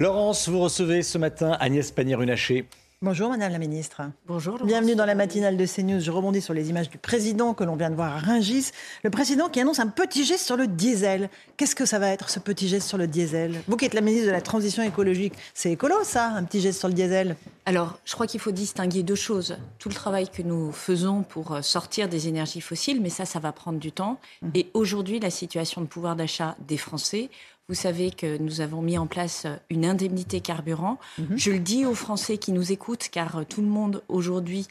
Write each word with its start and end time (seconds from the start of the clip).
Laurence, 0.00 0.48
vous 0.48 0.60
recevez 0.60 1.02
ce 1.02 1.18
matin 1.18 1.58
Agnès 1.60 1.90
Pannier-Runacher. 1.90 2.64
Bonjour 3.02 3.28
Madame 3.28 3.52
la 3.52 3.58
Ministre. 3.58 4.00
Bonjour. 4.26 4.54
Laurence. 4.54 4.66
Bienvenue 4.66 4.94
dans 4.94 5.04
la 5.04 5.14
matinale 5.14 5.58
de 5.58 5.66
CNews. 5.66 6.00
Je 6.00 6.10
rebondis 6.10 6.40
sur 6.40 6.54
les 6.54 6.70
images 6.70 6.88
du 6.88 6.96
président 6.96 7.52
que 7.52 7.64
l'on 7.64 7.76
vient 7.76 7.90
de 7.90 7.96
voir 7.96 8.16
à 8.16 8.18
Ringis. 8.18 8.70
Le 9.04 9.10
président 9.10 9.50
qui 9.50 9.60
annonce 9.60 9.78
un 9.78 9.88
petit 9.88 10.24
geste 10.24 10.46
sur 10.46 10.56
le 10.56 10.68
diesel. 10.68 11.28
Qu'est-ce 11.58 11.74
que 11.74 11.84
ça 11.84 11.98
va 11.98 12.08
être 12.08 12.30
ce 12.30 12.38
petit 12.38 12.66
geste 12.66 12.88
sur 12.88 12.96
le 12.96 13.06
diesel? 13.06 13.60
Vous 13.68 13.76
qui 13.76 13.84
êtes 13.84 13.92
la 13.92 14.00
ministre 14.00 14.26
de 14.26 14.32
la 14.32 14.40
Transition 14.40 14.82
écologique, 14.82 15.34
c'est 15.52 15.72
écolo 15.72 15.96
ça, 16.02 16.28
un 16.28 16.44
petit 16.44 16.62
geste 16.62 16.78
sur 16.78 16.88
le 16.88 16.94
diesel? 16.94 17.36
Alors, 17.66 17.98
je 18.06 18.14
crois 18.14 18.26
qu'il 18.26 18.40
faut 18.40 18.52
distinguer 18.52 19.02
deux 19.02 19.14
choses. 19.14 19.58
Tout 19.78 19.90
le 19.90 19.94
travail 19.94 20.30
que 20.30 20.40
nous 20.40 20.72
faisons 20.72 21.24
pour 21.24 21.52
euh, 21.52 21.60
sortir 21.60 22.08
des 22.08 22.26
énergies 22.26 22.62
fossiles, 22.62 23.02
mais 23.02 23.10
ça, 23.10 23.26
ça 23.26 23.38
va 23.38 23.52
prendre 23.52 23.78
du 23.78 23.92
temps. 23.92 24.18
Et 24.54 24.68
aujourd'hui, 24.72 25.20
la 25.20 25.30
situation 25.30 25.82
de 25.82 25.86
pouvoir 25.86 26.16
d'achat 26.16 26.56
des 26.66 26.78
Français. 26.78 27.28
Vous 27.70 27.76
savez 27.76 28.10
que 28.10 28.36
nous 28.38 28.60
avons 28.60 28.82
mis 28.82 28.98
en 28.98 29.06
place 29.06 29.46
une 29.70 29.84
indemnité 29.86 30.40
carburant. 30.40 30.98
Je 31.36 31.52
le 31.52 31.60
dis 31.60 31.86
aux 31.86 31.94
Français 31.94 32.36
qui 32.36 32.50
nous 32.50 32.72
écoutent, 32.72 33.08
car 33.12 33.36
euh, 33.36 33.44
tout 33.48 33.60
le 33.60 33.68
monde 33.68 34.02
aujourd'hui 34.08 34.66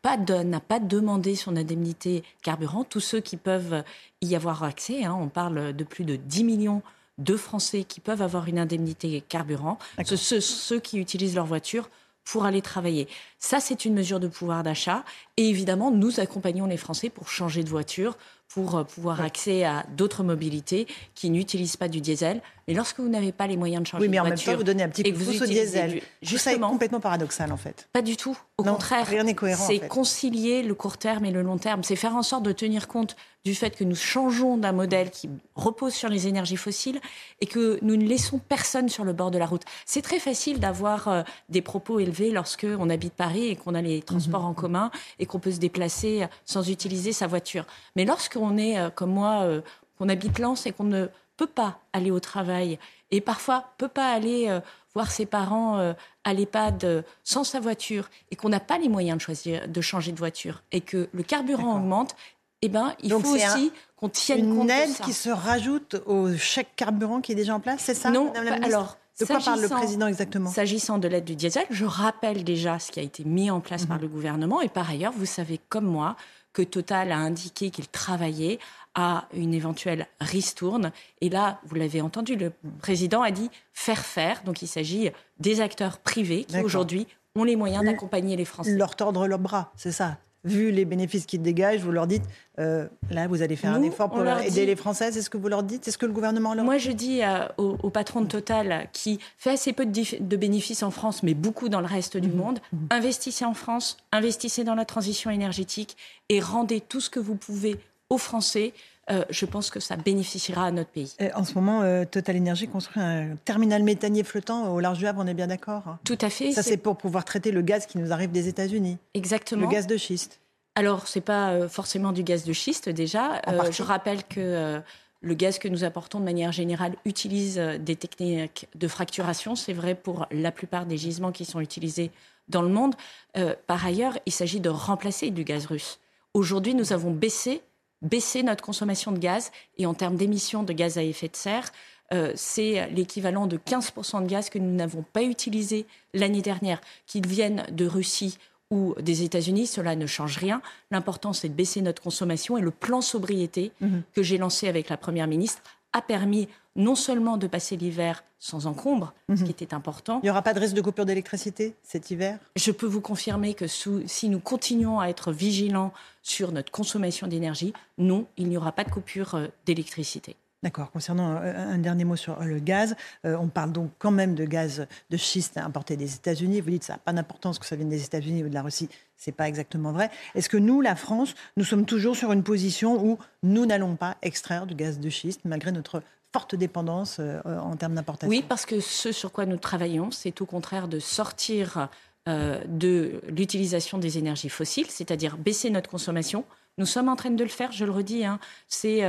pas 0.00 0.16
de- 0.16 0.42
n'a 0.42 0.60
pas 0.60 0.80
demandé 0.80 1.34
son 1.36 1.54
indemnité 1.54 2.24
carburant. 2.42 2.84
Tous 2.84 3.00
ceux 3.00 3.20
qui 3.20 3.36
peuvent 3.36 3.84
y 4.22 4.34
avoir 4.34 4.64
accès, 4.64 5.04
hein, 5.04 5.14
on 5.20 5.28
parle 5.28 5.76
de 5.76 5.84
plus 5.84 6.06
de 6.06 6.16
10 6.16 6.44
millions 6.44 6.80
de 7.18 7.36
Français 7.36 7.84
qui 7.84 8.00
peuvent 8.00 8.22
avoir 8.22 8.48
une 8.48 8.58
indemnité 8.58 9.20
carburant. 9.28 9.78
Ce- 10.16 10.40
ceux 10.40 10.80
qui 10.80 10.96
utilisent 10.98 11.34
leur 11.34 11.44
voiture 11.44 11.90
pour 12.24 12.46
aller 12.46 12.62
travailler. 12.62 13.06
Ça, 13.38 13.60
c'est 13.60 13.84
une 13.84 13.92
mesure 13.92 14.18
de 14.18 14.28
pouvoir 14.28 14.62
d'achat. 14.62 15.04
Et 15.36 15.46
évidemment, 15.50 15.90
nous 15.90 16.20
accompagnons 16.20 16.64
les 16.66 16.76
Français 16.78 17.10
pour 17.10 17.28
changer 17.28 17.64
de 17.64 17.68
voiture, 17.68 18.16
pour 18.54 18.76
euh, 18.76 18.84
pouvoir 18.84 19.20
accès 19.20 19.64
à 19.64 19.84
d'autres 19.96 20.22
mobilités 20.22 20.86
qui 21.14 21.30
n'utilisent 21.30 21.76
pas 21.76 21.88
du 21.88 22.00
diesel. 22.00 22.40
Mais 22.68 22.74
lorsque 22.74 23.00
vous 23.00 23.08
n'avez 23.08 23.32
pas 23.32 23.46
les 23.46 23.56
moyens 23.56 23.82
de 23.82 23.86
changer 23.88 24.02
Oui, 24.02 24.08
mais 24.08 24.16
de 24.16 24.20
en 24.20 24.24
même 24.24 24.32
voiture, 24.34 24.52
temps, 24.52 24.58
vous 24.58 24.64
donnez 24.64 24.82
un 24.82 24.88
petit 24.88 25.02
et 25.02 25.12
coup 25.12 25.18
de 25.18 25.24
pouce 25.24 25.40
au 25.42 25.46
diesel. 25.46 25.90
du- 26.20 26.28
Tout 26.28 26.38
ça 26.38 26.52
est 26.52 26.58
complètement 26.60 27.00
paradoxal 27.00 27.50
en 27.52 27.56
fait. 27.56 27.88
Pas 27.92 28.02
du 28.02 28.16
tout. 28.16 28.36
Au 28.58 28.64
Non, 28.64 28.72
contraire, 28.72 29.06
rien 29.06 29.24
n'est 29.24 29.34
cohérent, 29.34 29.64
en 29.64 29.66
c'est 29.66 29.78
fait. 29.78 29.88
concilier 29.88 30.62
le 30.62 30.74
court 30.74 30.98
terme 30.98 31.24
et 31.24 31.30
le 31.30 31.42
long 31.42 31.58
terme. 31.58 31.82
C'est 31.82 31.96
faire 31.96 32.14
en 32.14 32.22
sorte 32.22 32.42
de 32.44 32.52
tenir 32.52 32.88
compte 32.88 33.16
du 33.44 33.54
fait 33.54 33.76
que 33.76 33.84
nous 33.84 33.96
changeons 33.96 34.56
d'un 34.56 34.72
modèle 34.72 35.10
qui 35.10 35.28
repose 35.54 35.94
sur 35.94 36.08
les 36.08 36.28
énergies 36.28 36.56
fossiles 36.56 37.00
et 37.40 37.46
que 37.46 37.78
nous 37.82 37.96
ne 37.96 38.04
laissons 38.04 38.38
personne 38.38 38.88
sur 38.88 39.04
le 39.04 39.12
bord 39.12 39.30
de 39.30 39.38
la 39.38 39.46
route. 39.46 39.62
C'est 39.84 40.02
très 40.02 40.18
facile 40.18 40.60
d'avoir 40.60 41.08
euh, 41.08 41.22
des 41.48 41.62
propos 41.62 41.98
élevés 41.98 42.30
lorsque 42.30 42.66
on 42.78 42.88
habite 42.88 43.14
Paris 43.14 43.46
et 43.46 43.56
qu'on 43.56 43.74
a 43.74 43.82
les 43.82 44.02
transports 44.02 44.44
en 44.44 44.54
commun 44.54 44.90
et 45.18 45.26
qu'on 45.26 45.40
peut 45.40 45.52
se 45.52 45.58
déplacer 45.58 46.26
sans 46.44 46.68
utiliser 46.70 47.12
sa 47.12 47.26
voiture. 47.26 47.64
Mais 47.96 48.04
lorsqu'on 48.04 48.56
est 48.58 48.78
euh, 48.78 48.90
comme 48.90 49.10
moi, 49.10 49.42
euh, 49.42 49.60
qu'on 49.98 50.08
habite 50.08 50.38
Lens 50.38 50.66
et 50.66 50.72
qu'on 50.72 50.84
ne 50.84 51.08
peut 51.36 51.46
pas 51.46 51.80
aller 51.92 52.10
au 52.10 52.20
travail 52.20 52.78
et 53.10 53.20
parfois 53.20 53.72
peut 53.78 53.88
pas 53.88 54.12
aller 54.12 54.48
euh, 54.48 54.60
voir 54.94 55.10
ses 55.10 55.26
parents 55.26 55.78
euh, 55.78 55.92
à 56.24 56.34
l'EHPAD 56.34 56.84
euh, 56.84 57.02
sans 57.24 57.44
sa 57.44 57.60
voiture 57.60 58.08
et 58.30 58.36
qu'on 58.36 58.48
n'a 58.48 58.60
pas 58.60 58.78
les 58.78 58.88
moyens 58.88 59.18
de 59.18 59.22
choisir 59.22 59.68
de 59.68 59.80
changer 59.80 60.12
de 60.12 60.18
voiture 60.18 60.62
et 60.72 60.80
que 60.80 61.08
le 61.12 61.22
carburant 61.22 61.76
augmente, 61.76 62.16
eh 62.62 62.68
ben 62.68 62.94
il 63.02 63.10
Donc 63.10 63.24
faut 63.26 63.34
un- 63.34 63.54
aussi 63.54 63.72
qu'on 63.96 64.08
tienne 64.08 64.48
compte 64.54 64.62
Une 64.62 64.66
de 64.68 64.72
aide 64.72 64.90
ça. 64.90 65.04
qui 65.04 65.12
se 65.12 65.28
rajoute 65.30 65.96
au 66.06 66.34
chèque 66.36 66.74
carburant 66.76 67.20
qui 67.20 67.32
est 67.32 67.36
déjà 67.36 67.54
en 67.54 67.60
place, 67.60 67.80
c'est 67.82 67.94
ça 67.94 68.10
non, 68.10 68.26
Madame 68.28 68.44
la 68.44 68.50
Ministre 68.52 68.66
alors 68.76 68.96
De 69.20 69.24
quoi 69.26 69.38
parle 69.40 69.60
le 69.60 69.68
président 69.68 70.06
exactement? 70.06 70.50
S'agissant 70.50 70.98
de 70.98 71.06
l'aide 71.06 71.24
du 71.24 71.36
diesel, 71.36 71.64
je 71.70 71.84
rappelle 71.84 72.44
déjà 72.44 72.78
ce 72.78 72.90
qui 72.90 72.98
a 72.98 73.02
été 73.02 73.24
mis 73.24 73.50
en 73.50 73.60
place 73.60 73.82
Mhm. 73.82 73.88
par 73.88 73.98
le 73.98 74.08
gouvernement. 74.08 74.60
Et 74.62 74.68
par 74.68 74.88
ailleurs, 74.90 75.12
vous 75.14 75.26
savez 75.26 75.60
comme 75.68 75.84
moi 75.84 76.16
que 76.54 76.62
Total 76.62 77.12
a 77.12 77.16
indiqué 77.18 77.70
qu'il 77.70 77.88
travaillait 77.88 78.58
à 78.94 79.26
une 79.34 79.54
éventuelle 79.54 80.06
ristourne. 80.20 80.92
Et 81.20 81.28
là, 81.30 81.60
vous 81.66 81.74
l'avez 81.76 82.00
entendu, 82.00 82.36
le 82.36 82.52
Mhm. 82.64 82.72
président 82.80 83.22
a 83.22 83.30
dit 83.30 83.50
faire 83.72 84.04
faire. 84.04 84.42
Donc 84.44 84.62
il 84.62 84.66
s'agit 84.68 85.10
des 85.38 85.60
acteurs 85.60 85.98
privés 85.98 86.44
qui 86.44 86.52
D'accord. 86.54 86.66
aujourd'hui 86.66 87.06
ont 87.36 87.44
les 87.44 87.56
moyens 87.56 87.82
Le- 87.84 87.90
d'accompagner 87.92 88.36
les 88.36 88.44
Français. 88.44 88.74
Leur 88.74 88.96
tordre 88.96 89.26
leurs 89.26 89.38
bras, 89.38 89.72
c'est 89.76 89.92
ça? 89.92 90.16
Vu 90.44 90.72
les 90.72 90.84
bénéfices 90.84 91.24
qu'ils 91.24 91.40
dégagent, 91.40 91.80
vous 91.80 91.92
leur 91.92 92.08
dites 92.08 92.24
euh, 92.58 92.88
là, 93.10 93.28
vous 93.28 93.42
allez 93.42 93.54
faire 93.54 93.72
un 93.72 93.82
effort 93.82 94.10
pour 94.10 94.22
leur 94.24 94.40
aider 94.40 94.50
dit- 94.50 94.66
les 94.66 94.74
Françaises. 94.76 95.16
Est-ce 95.16 95.30
que 95.30 95.36
vous 95.36 95.46
leur 95.48 95.62
dites 95.62 95.86
Est-ce 95.86 95.96
que 95.98 96.04
le 96.06 96.12
gouvernement 96.12 96.52
leur 96.54 96.64
Moi, 96.64 96.78
je 96.78 96.90
dis 96.90 97.22
euh, 97.22 97.46
au, 97.58 97.76
au 97.82 97.90
patron 97.90 98.20
de 98.22 98.26
Total, 98.26 98.88
qui 98.92 99.20
fait 99.38 99.50
assez 99.50 99.72
peu 99.72 99.86
de, 99.86 100.36
bénéfices 100.36 100.82
en 100.82 100.90
France, 100.90 101.22
mais 101.22 101.34
beaucoup 101.34 101.68
dans 101.68 101.80
le 101.80 101.86
reste 101.86 102.16
Mhm. 102.16 102.20
du 102.20 102.28
monde, 102.28 102.58
investissez 102.90 103.44
en 103.44 103.54
France, 103.54 103.96
investissez 104.10 104.64
dans 104.64 104.74
la 104.74 104.84
transition 104.84 105.30
énergétique 105.30 105.96
et 106.28 106.40
rendez 106.40 106.80
tout 106.80 107.00
ce 107.00 107.08
que 107.08 107.20
vous 107.20 107.36
pouvez 107.36 107.76
aux 108.10 108.18
Français. 108.18 108.74
Euh, 109.10 109.24
je 109.30 109.46
pense 109.46 109.70
que 109.70 109.80
ça 109.80 109.96
bénéficiera 109.96 110.66
à 110.66 110.70
notre 110.70 110.90
pays. 110.90 111.14
En 111.34 111.44
ce 111.44 111.54
moment, 111.54 111.82
euh, 111.82 112.04
Total 112.04 112.36
Energy 112.36 112.68
construit 112.68 113.02
un 113.02 113.36
terminal 113.44 113.82
méthanier 113.82 114.22
flottant 114.22 114.72
au 114.72 114.80
large 114.80 114.98
du 114.98 115.06
Havre, 115.06 115.20
on 115.22 115.26
est 115.26 115.34
bien 115.34 115.48
d'accord 115.48 115.98
Tout 116.04 116.18
à 116.20 116.30
fait. 116.30 116.52
Ça, 116.52 116.62
c'est 116.62 116.76
pour 116.76 116.96
pouvoir 116.96 117.24
traiter 117.24 117.50
le 117.50 117.62
gaz 117.62 117.86
qui 117.86 117.98
nous 117.98 118.12
arrive 118.12 118.30
des 118.30 118.48
États-Unis, 118.48 118.98
exactement. 119.14 119.62
le 119.62 119.68
gaz 119.68 119.86
de 119.86 119.96
schiste. 119.96 120.40
Alors, 120.74 121.06
c'est 121.08 121.20
pas 121.20 121.50
euh, 121.50 121.68
forcément 121.68 122.12
du 122.12 122.22
gaz 122.22 122.44
de 122.44 122.52
schiste 122.52 122.88
déjà. 122.88 123.42
Euh, 123.48 123.70
je 123.70 123.82
rappelle 123.82 124.24
que 124.24 124.80
le 125.20 125.34
gaz 125.34 125.58
que 125.58 125.68
nous 125.68 125.84
apportons 125.84 126.18
de 126.18 126.24
manière 126.24 126.52
générale 126.52 126.94
utilise 127.04 127.56
des 127.56 127.96
techniques 127.96 128.68
de 128.74 128.88
fracturation. 128.88 129.54
C'est 129.54 129.72
vrai 129.72 129.94
pour 129.94 130.26
la 130.30 130.50
plupart 130.50 130.86
des 130.86 130.96
gisements 130.96 131.32
qui 131.32 131.44
sont 131.44 131.60
utilisés 131.60 132.10
dans 132.48 132.62
le 132.62 132.68
monde. 132.68 132.94
Euh, 133.36 133.54
par 133.66 133.84
ailleurs, 133.84 134.18
il 134.26 134.32
s'agit 134.32 134.60
de 134.60 134.68
remplacer 134.68 135.30
du 135.30 135.44
gaz 135.44 135.66
russe. 135.66 135.98
Aujourd'hui, 136.34 136.74
nous 136.74 136.92
avons 136.92 137.10
baissé, 137.10 137.62
baissé 138.02 138.42
notre 138.42 138.62
consommation 138.62 139.12
de 139.12 139.18
gaz 139.18 139.50
et 139.78 139.86
en 139.86 139.94
termes 139.94 140.16
d'émissions 140.16 140.62
de 140.62 140.72
gaz 140.72 140.98
à 140.98 141.02
effet 141.02 141.28
de 141.28 141.36
serre, 141.36 141.70
euh, 142.12 142.32
c'est 142.34 142.90
l'équivalent 142.90 143.46
de 143.46 143.56
15% 143.56 144.22
de 144.22 144.26
gaz 144.26 144.50
que 144.50 144.58
nous 144.58 144.74
n'avons 144.74 145.02
pas 145.14 145.22
utilisé 145.22 145.86
l'année 146.12 146.42
dernière, 146.42 146.80
qu'ils 147.06 147.26
viennent 147.26 147.64
de 147.72 147.86
Russie 147.86 148.36
ou 148.70 148.94
des 149.00 149.22
États-Unis, 149.22 149.66
cela 149.66 149.96
ne 149.96 150.06
change 150.06 150.38
rien. 150.38 150.60
L'important, 150.90 151.32
c'est 151.32 151.48
de 151.48 151.54
baisser 151.54 151.82
notre 151.82 152.02
consommation 152.02 152.56
et 152.58 152.62
le 152.62 152.70
plan 152.70 153.00
sobriété 153.02 153.72
Mhm. 153.80 154.02
que 154.14 154.22
j'ai 154.22 154.38
lancé 154.38 154.66
avec 154.68 154.88
la 154.88 154.96
Première 154.96 155.26
ministre 155.26 155.62
a 155.92 156.02
permis 156.02 156.48
non 156.74 156.94
seulement 156.94 157.36
de 157.36 157.46
passer 157.46 157.76
l'hiver 157.76 158.24
sans 158.38 158.66
encombre, 158.66 159.12
ce 159.28 159.32
Mhm. 159.34 159.44
qui 159.44 159.50
était 159.50 159.74
important, 159.74 160.18
Il 160.22 160.26
n'y 160.26 160.30
aura 160.30 160.42
pas 160.42 160.54
de 160.54 160.58
risque 160.60 160.74
de 160.74 160.80
coupure 160.80 161.04
d'électricité 161.06 161.74
cet 161.82 162.10
hiver? 162.10 162.38
Je 162.56 162.72
peux 162.72 162.86
vous 162.86 163.00
confirmer 163.02 163.54
que 163.54 163.66
sous- 163.66 164.02
si 164.06 164.28
nous 164.28 164.40
continuons 164.40 164.98
à 164.98 165.06
être 165.08 165.32
vigilants 165.32 165.92
sur 166.22 166.50
notre 166.50 166.72
consommation 166.72 167.26
d'énergie, 167.26 167.72
non, 167.98 168.26
il 168.38 168.48
n'y 168.48 168.56
aura 168.56 168.72
pas 168.72 168.84
de 168.84 168.90
coupure 168.90 169.34
euh, 169.34 169.46
d'électricité. 169.66 170.34
D'accord. 170.62 170.92
Concernant 170.92 171.38
euh, 171.42 171.74
un 171.74 171.78
dernier 171.78 172.04
mot 172.04 172.14
sur 172.14 172.40
euh, 172.40 172.44
le 172.44 172.60
gaz, 172.60 172.94
euh, 173.24 173.36
on 173.40 173.48
parle 173.48 173.72
donc 173.72 173.90
quand 173.98 174.12
même 174.12 174.36
de 174.36 174.44
gaz 174.44 174.86
de 175.10 175.16
schiste 175.16 175.58
importé 175.58 175.96
des 175.96 176.14
États-Unis. 176.14 176.60
Vous 176.60 176.70
dites 176.70 176.80
que 176.80 176.86
ça 176.86 176.92
n'a 176.92 176.98
pas 177.00 177.12
d'importance 177.12 177.58
que 177.58 177.66
ça 177.66 177.74
vienne 177.74 177.88
des 177.88 178.04
États-Unis 178.04 178.44
ou 178.44 178.48
de 178.48 178.54
la 178.54 178.62
Russie. 178.62 178.88
C'est 179.16 179.32
pas 179.32 179.48
exactement 179.48 179.90
vrai. 179.90 180.10
Est-ce 180.36 180.48
que 180.48 180.56
nous, 180.56 180.80
la 180.80 180.94
France, 180.94 181.34
nous 181.56 181.64
sommes 181.64 181.84
toujours 181.84 182.14
sur 182.14 182.30
une 182.30 182.44
position 182.44 183.04
où 183.04 183.18
nous 183.42 183.66
n'allons 183.66 183.96
pas 183.96 184.16
extraire 184.22 184.66
du 184.66 184.76
gaz 184.76 185.00
de 185.00 185.10
schiste 185.10 185.40
malgré 185.44 185.72
notre 185.72 186.00
forte 186.32 186.54
dépendance 186.54 187.20
en 187.44 187.76
termes 187.76 187.94
d'importation? 187.94 188.30
Oui, 188.30 188.44
parce 188.48 188.64
que 188.64 188.80
ce 188.80 189.12
sur 189.12 189.32
quoi 189.32 189.46
nous 189.46 189.58
travaillons, 189.58 190.10
c'est 190.10 190.40
au 190.40 190.46
contraire 190.46 190.88
de 190.88 190.98
sortir 190.98 191.88
de 192.26 193.20
l'utilisation 193.28 193.98
des 193.98 194.18
énergies 194.18 194.48
fossiles, 194.48 194.90
c'est-à-dire 194.90 195.36
baisser 195.36 195.70
notre 195.70 195.90
consommation. 195.90 196.44
Nous 196.78 196.86
sommes 196.86 197.08
en 197.08 197.16
train 197.16 197.30
de 197.30 197.44
le 197.44 197.50
faire, 197.50 197.70
je 197.70 197.84
le 197.84 197.92
redis, 197.92 198.24
hein. 198.24 198.40
c'est 198.66 199.02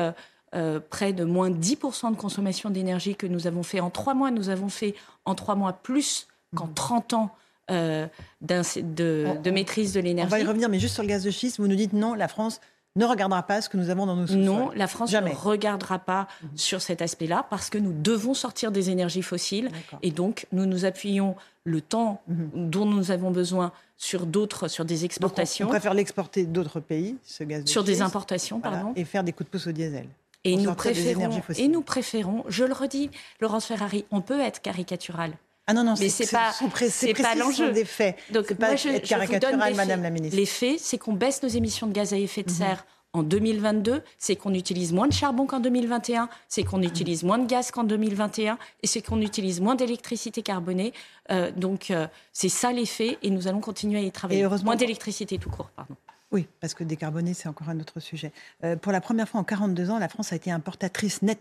euh, 0.55 0.79
près 0.89 1.13
de 1.13 1.23
moins 1.23 1.49
10% 1.49 2.11
de 2.11 2.15
consommation 2.17 2.69
d'énergie 2.69 3.15
que 3.15 3.27
nous 3.27 3.47
avons 3.47 3.63
fait 3.63 3.79
en 3.79 3.89
trois 3.89 4.13
mois. 4.13 4.31
Nous 4.31 4.49
avons 4.49 4.69
fait 4.69 4.95
en 5.25 5.35
trois 5.35 5.55
mois 5.55 5.73
plus 5.73 6.27
qu'en 6.55 6.67
30 6.67 7.13
ans 7.13 7.31
euh, 7.71 8.07
de, 8.41 9.25
On- 9.27 9.41
de 9.41 9.51
maîtrise 9.51 9.93
de 9.93 9.99
On 9.99 10.03
va 10.03 10.07
y 10.07 10.09
l'énergie. 10.09 10.43
revenir, 10.45 10.69
mais 10.69 10.79
juste 10.79 10.93
sur 10.95 11.03
le 11.03 11.09
gaz 11.09 11.23
de 11.23 11.31
schiste, 11.31 11.59
vous 11.59 11.67
nous 11.67 11.75
dites 11.75 11.93
non, 11.93 12.13
la 12.13 12.27
France 12.27 12.59
ne 12.95 13.05
regardera 13.05 13.41
pas 13.41 13.59
ce 13.61 13.69
que 13.69 13.77
nous 13.77 13.89
avons 13.89 14.05
dans 14.05 14.15
nos 14.15 14.27
sous-sols. 14.27 14.41
Non, 14.43 14.69
la 14.75 14.85
France 14.87 15.09
Jamais. 15.09 15.31
ne 15.31 15.35
regardera 15.35 15.97
pas 15.97 16.27
sur 16.55 16.79
cet 16.81 17.01
aspect-là 17.01 17.47
parce 17.49 17.71
que 17.71 17.79
nous 17.79 17.91
devons 17.91 18.35
sortir 18.35 18.71
des 18.71 18.91
énergies 18.91 19.23
fossiles 19.23 19.71
et 20.03 20.11
donc 20.11 20.45
nous 20.51 20.67
nous 20.67 20.85
appuyons 20.85 21.35
le 21.63 21.81
temps 21.81 22.21
Mhm. 22.27 22.69
dont 22.69 22.85
nous 22.85 23.09
avons 23.09 23.31
besoin 23.31 23.71
sur 23.97 24.25
d'autres, 24.27 24.67
sur 24.67 24.85
des 24.85 24.95
Donc, 24.95 25.01
on- 25.01 25.05
exportations, 25.05 25.65
on 25.67 25.69
préfère 25.69 25.93
l'exporter 25.95 26.45
d'autres 26.45 26.81
pays, 26.81 27.15
ce 27.23 27.43
gaz 27.45 27.63
de 27.63 27.69
sur 27.69 27.83
des 27.83 27.93
schiste, 27.93 28.03
importations, 28.03 28.59
voilà, 28.59 28.77
pardon. 28.77 28.93
et 28.95 29.05
faire 29.05 29.23
des 29.23 29.31
coups 29.31 29.47
de 29.49 29.51
pouce 29.57 29.65
au 29.67 29.71
diesel. 29.71 30.07
Et 30.45 30.57
nous, 30.57 30.73
préférons, 30.73 31.41
et 31.57 31.67
nous 31.69 31.81
préférons, 31.81 32.43
je 32.49 32.65
le 32.65 32.73
redis, 32.73 33.09
Laurence 33.39 33.65
Ferrari, 33.65 34.05
on 34.11 34.21
peut 34.21 34.41
être 34.41 34.61
caricatural. 34.61 35.31
Ah 35.67 35.73
non, 35.73 35.85
non, 35.85 35.95
c'est 35.95 36.29
pas, 36.29 36.51
c'est 36.89 37.13
pas 37.13 37.35
l'enjeu. 37.35 37.71
des 37.71 37.85
faits. 37.85 38.17
Donc, 38.31 38.53
pas 38.55 38.75
je, 38.75 38.89
être 38.89 39.07
caricatural, 39.07 39.75
Madame 39.75 40.03
la 40.03 40.09
Ministre. 40.09 40.37
Les 40.37 40.45
faits, 40.45 40.79
c'est 40.79 40.97
qu'on 40.97 41.13
baisse 41.13 41.41
nos 41.41 41.49
émissions 41.49 41.87
de 41.87 41.93
gaz 41.93 42.13
à 42.13 42.17
effet 42.17 42.43
de 42.43 42.51
mhm. 42.51 42.57
serre 42.57 42.85
en 43.13 43.21
2022, 43.21 44.01
c'est 44.17 44.35
qu'on 44.35 44.53
utilise 44.55 44.91
moins 44.91 45.07
de 45.07 45.13
charbon 45.13 45.45
qu'en 45.45 45.59
2021, 45.59 46.29
c'est 46.49 46.63
qu'on 46.63 46.81
utilise 46.81 47.23
moins 47.23 47.37
de 47.37 47.45
gaz 47.45 47.69
qu'en 47.69 47.83
2021, 47.83 48.57
et 48.81 48.87
c'est 48.87 49.01
qu'on 49.01 49.21
utilise 49.21 49.61
moins 49.61 49.75
d'électricité 49.75 50.41
carbonée. 50.41 50.93
Euh, 51.31 51.51
donc, 51.55 51.91
euh, 51.91 52.07
c'est 52.33 52.49
ça 52.49 52.71
l'effet, 52.71 53.19
et 53.21 53.29
nous 53.29 53.47
allons 53.47 53.61
continuer 53.61 53.99
à 53.99 54.01
y 54.01 54.11
travailler. 54.11 54.47
moins 54.63 54.75
d'électricité 54.75 55.37
tout 55.37 55.51
court, 55.51 55.69
pardon. 55.75 55.95
Oui, 56.33 56.47
parce 56.59 56.73
que 56.73 56.83
décarboner, 56.83 57.33
c'est 57.33 57.47
encore 57.47 57.69
un 57.69 57.79
autre 57.79 57.99
sujet. 57.99 58.31
Euh, 58.63 58.75
pour 58.75 58.91
la 58.91 58.99
première 58.99 59.29
fois 59.29 59.39
en 59.39 59.43
42 59.43 59.91
ans, 59.91 59.99
la 59.99 60.09
France 60.09 60.33
a 60.33 60.35
été 60.35 60.51
importatrice 60.51 61.21
nette 61.21 61.39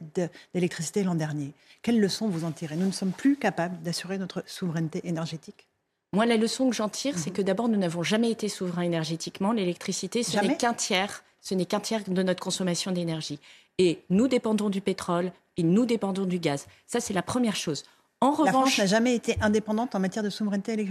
d'électricité 0.54 1.02
l'an 1.02 1.14
dernier. 1.14 1.52
Quelles 1.82 1.98
leçons 1.98 2.28
vous 2.28 2.44
en 2.44 2.52
tirez? 2.52 2.76
Nous 2.76 2.86
ne 2.86 2.92
sommes 2.92 3.12
plus 3.12 3.36
capables 3.36 3.80
d'assurer 3.82 4.18
notre 4.18 4.44
souveraineté 4.46 5.00
énergétique 5.04 5.66
moi, 6.14 6.26
la 6.26 6.36
leçon 6.36 6.68
que 6.68 6.76
j'en 6.76 6.90
tire, 6.90 7.18
c'est 7.18 7.30
mhm. 7.30 7.36
que 7.36 7.40
d'abord, 7.40 7.70
nous 7.70 7.78
n'avons 7.78 8.02
jamais 8.02 8.30
été 8.30 8.50
souverains 8.50 8.82
énergétiquement. 8.82 9.50
L'électricité, 9.52 10.22
ce 10.22 10.38
n'est 10.40 10.58
qu'un 10.58 10.74
tiers 10.74 11.24
ce 11.42 11.54
n'est 11.54 11.66
qu'un 11.66 11.80
tiers 11.80 12.02
de 12.06 12.22
notre 12.22 12.42
consommation 12.42 12.92
d'énergie. 12.92 13.38
Et 13.78 14.02
nous 14.08 14.28
dépendons 14.28 14.70
du 14.70 14.80
pétrole 14.80 15.32
et 15.56 15.62
nous 15.62 15.84
dépendons 15.84 16.24
du 16.24 16.38
gaz. 16.38 16.66
Ça, 16.86 17.00
c'est 17.00 17.12
la 17.12 17.22
première 17.22 17.56
chose. 17.56 17.84
En 18.22 18.30
revanche, 18.30 18.46
la 18.46 18.52
France 18.52 18.78
n'a 18.78 18.86
jamais 18.86 19.16
été 19.16 19.36
indépendante 19.40 19.96
en 19.96 19.98
matière 19.98 20.22
de 20.22 20.30
souveraineté 20.30 20.88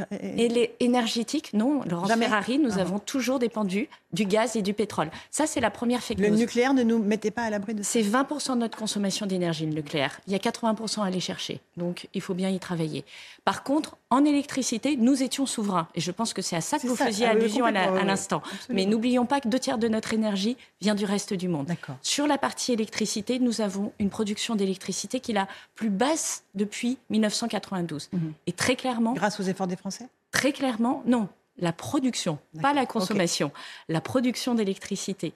énergétique. 0.82 1.52
Non, 1.54 1.82
Laurence 1.90 2.12
Ferrari, 2.12 2.60
nous 2.60 2.74
ah 2.78 2.82
avons 2.82 3.00
toujours 3.00 3.40
dépendu 3.40 3.88
du 4.12 4.26
gaz 4.26 4.58
et 4.58 4.62
du 4.62 4.74
pétrole. 4.74 5.10
Ça, 5.30 5.48
c'est 5.48 5.62
la 5.62 5.72
première 5.72 6.04
fake 6.04 6.20
Le 6.20 6.28
nucléaire 6.28 6.74
ne 6.74 6.84
nous 6.84 7.00
mettait 7.00 7.32
pas 7.32 7.44
à 7.44 7.50
l'abri 7.50 7.74
de 7.74 7.84
ça. 7.84 7.92
C'est 7.92 8.02
20% 8.02 8.56
de 8.56 8.58
notre 8.58 8.78
consommation 8.78 9.26
d'énergie, 9.26 9.66
le 9.66 9.72
nucléaire. 9.72 10.20
Il 10.28 10.34
y 10.34 10.36
a 10.36 10.40
80% 10.40 11.04
à 11.04 11.06
aller 11.06 11.22
chercher. 11.22 11.62
Donc, 11.78 12.10
il 12.14 12.20
faut 12.20 12.34
bien 12.34 12.50
y 12.50 12.60
travailler. 12.60 13.06
Par 13.46 13.64
contre, 13.64 13.96
en 14.10 14.26
électricité, 14.26 14.98
nous 14.98 15.24
étions 15.24 15.46
souverains. 15.46 15.88
Et 15.96 16.02
je 16.02 16.12
pense 16.12 16.34
que 16.34 16.42
c'est 16.42 16.58
à 16.58 16.62
ça 16.62 16.80
que 16.80 16.88
vous 16.88 16.98
faisiez 16.98 17.28
ah 17.28 17.32
allusion 17.32 17.64
à 17.66 17.72
l'instant. 17.72 18.42
Mais 18.70 18.86
n'oublions 18.86 19.26
pas 19.26 19.40
que 19.40 19.48
deux 19.48 19.60
tiers 19.60 19.78
de 19.78 19.88
notre 19.88 20.14
énergie 20.14 20.58
vient 20.82 20.96
du 20.96 21.06
reste 21.06 21.34
du 21.34 21.48
monde. 21.48 21.72
Sur 22.02 22.28
la 22.28 22.38
partie 22.38 22.74
électricité, 22.74 23.40
nous 23.40 23.62
avons 23.62 23.94
une 24.00 24.10
production 24.10 24.56
d'électricité 24.56 25.22
qui 25.22 25.32
est 25.32 25.36
la 25.36 25.48
plus 25.76 25.90
basse 25.90 26.44
depuis 26.56 26.98
1992. 27.28 28.10
Mhm. 28.12 28.34
Et 28.48 28.54
très 28.54 28.76
clairement... 28.76 29.14
Grâce 29.14 29.40
aux 29.40 29.44
efforts 29.44 29.68
des 29.68 29.76
Français? 29.76 30.08
Très 30.32 30.52
clairement, 30.52 31.04
non 31.06 31.28
la 31.58 31.74
production, 31.74 32.40
pas 32.62 32.74
la 32.74 32.86
consommation, 32.86 33.52
la 33.88 34.02
production 34.02 34.56
d'électricité. 34.56 35.34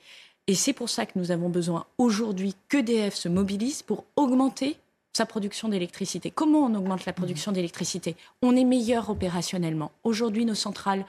Et 0.47 0.55
c'est 0.55 0.73
pour 0.73 0.89
ça 0.89 1.05
que 1.05 1.17
nous 1.17 1.31
avons 1.31 1.49
besoin 1.49 1.85
aujourd'hui 1.97 2.55
qu'EDF 2.69 3.15
se 3.15 3.29
mobilise 3.29 3.81
pour 3.81 4.05
augmenter 4.15 4.77
sa 5.13 5.25
production 5.25 5.69
d'électricité. 5.69 6.29
Comment 6.29 6.65
on 6.65 6.75
augmente 6.75 7.05
la 7.05 7.13
production 7.13 7.51
mhm. 7.51 7.55
d'électricité? 7.55 8.15
On 8.41 8.55
est 8.55 8.63
meilleur 8.63 9.09
opérationnellement. 9.09 9.91
Aujourd'hui, 10.03 10.45
nos 10.45 10.55
centrales 10.55 11.05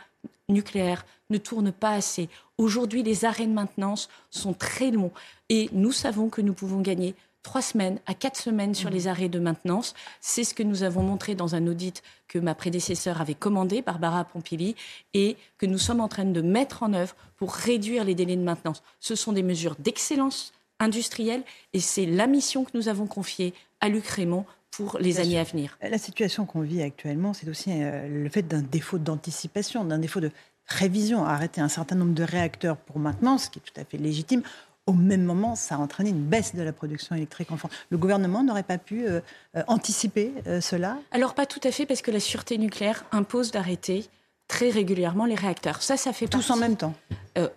nucléaires 0.49 1.05
ne 1.31 1.39
tournent 1.39 1.73
pas 1.73 1.91
assez. 1.91 2.29
Aujourd'hui, 2.57 3.03
les 3.03 3.25
arrêts 3.25 3.47
de 3.47 3.53
maintenance 3.53 4.09
sont 4.31 4.53
très 4.53 4.91
longs. 4.91 5.13
Et 5.49 5.69
nous 5.73 5.93
savons 5.93 6.29
que 6.29 6.41
nous 6.41 6.55
pouvons 6.55 6.81
gagner 6.81 7.15
trois 7.47 7.63
semaines 7.63 8.01
à 8.07 8.15
quatre 8.15 8.37
semaines 8.37 8.75
sur 8.75 8.91
les 8.91 9.05
mmh. 9.05 9.09
arrêts 9.09 9.29
de 9.29 9.39
maintenance. 9.39 9.95
C'est 10.21 10.43
ce 10.43 10.53
que 10.53 10.65
nous 10.65 10.83
avons 10.83 11.05
montré 11.05 11.37
dans 11.37 11.55
un 11.55 11.69
audit 11.69 12.03
que 12.27 12.41
ma 12.41 12.57
prédécesseur 12.57 13.21
avait 13.21 13.37
commandé, 13.37 13.83
Barbara 13.83 14.25
Pompili, 14.25 14.75
et 15.15 15.37
que 15.57 15.65
nous 15.65 15.79
sommes 15.79 16.01
en 16.01 16.09
train 16.09 16.25
de 16.25 16.43
mettre 16.43 16.83
en 16.83 16.93
œuvre 16.93 17.15
pour 17.37 17.53
réduire 17.53 18.03
les 18.03 18.17
délais 18.17 18.35
de 18.35 18.43
maintenance. 18.43 18.83
Ce 18.99 19.15
sont 19.15 19.33
des 19.33 19.45
mesures 19.45 19.77
d'excellence 19.79 20.53
industrielle 20.81 21.45
et 21.73 21.79
c'est 21.79 22.05
la 22.05 22.27
mission 22.27 22.65
que 22.65 22.73
nous 22.75 22.89
avons 22.89 23.07
confiée 23.07 23.55
à 23.81 23.89
Luc 23.89 24.09
Raymond 24.09 24.45
pour 24.73 24.99
les 24.99 25.21
années 25.21 25.39
à 25.39 25.45
venir. 25.45 25.79
La 25.81 25.99
situation 25.99 26.47
qu'on 26.47 26.63
vit 26.63 26.83
actuellement, 26.83 27.33
c'est 27.33 27.49
aussi 27.49 27.71
euh, 27.71 28.09
le 28.09 28.29
fait 28.29 28.43
d'un 28.43 28.61
défaut 28.61 28.99
d'anticipation, 28.99 29.85
d'un 29.85 30.01
défaut 30.01 30.21
de 30.21 30.33
révision, 30.67 31.25
arrêter 31.25 31.61
un 31.61 31.69
certain 31.69 31.95
nombre 31.95 32.15
de 32.15 32.25
réacteurs 32.25 32.77
pour 32.77 32.99
maintenance, 32.99 33.45
ce 33.45 33.51
qui 33.51 33.61
est 33.61 33.63
tout 33.63 33.81
à 33.81 33.85
fait 33.85 33.99
légitime, 33.99 34.43
au 34.87 34.93
même 34.93 35.25
moment, 35.25 35.57
ça 35.57 35.75
a 35.75 35.79
entraîné 35.79 36.11
une 36.11 36.25
baisse 36.25 36.55
de 36.55 36.63
la 36.63 36.73
production 36.73 37.17
électrique 37.17 37.51
en 37.51 37.57
France. 37.57 37.73
Le 37.91 37.99
gouvernement 37.99 38.43
n'aurait 38.43 38.63
pas 38.63 38.79
pu 38.79 39.07
euh, 39.07 39.21
euh, 39.57 39.63
anticiper 39.67 40.33
euh, 40.47 40.61
cela? 40.61 40.99
Alors 41.11 41.35
pas 41.35 41.47
tout 41.47 41.61
à 41.65 41.73
fait, 41.73 41.87
parce 41.87 42.03
que 42.03 42.11
la 42.11 42.21
sûreté 42.21 42.57
nucléaire 42.57 43.05
impose 43.13 43.51
d'arrêter 43.51 44.09
très 44.49 44.71
régulièrement 44.71 45.25
les 45.25 45.35
réacteurs. 45.35 45.83
Ça, 45.83 45.97
ça 45.97 46.13
fait 46.13 46.29
tous 46.29 46.51
en 46.51 46.57
même 46.57 46.77
temps? 46.77 46.95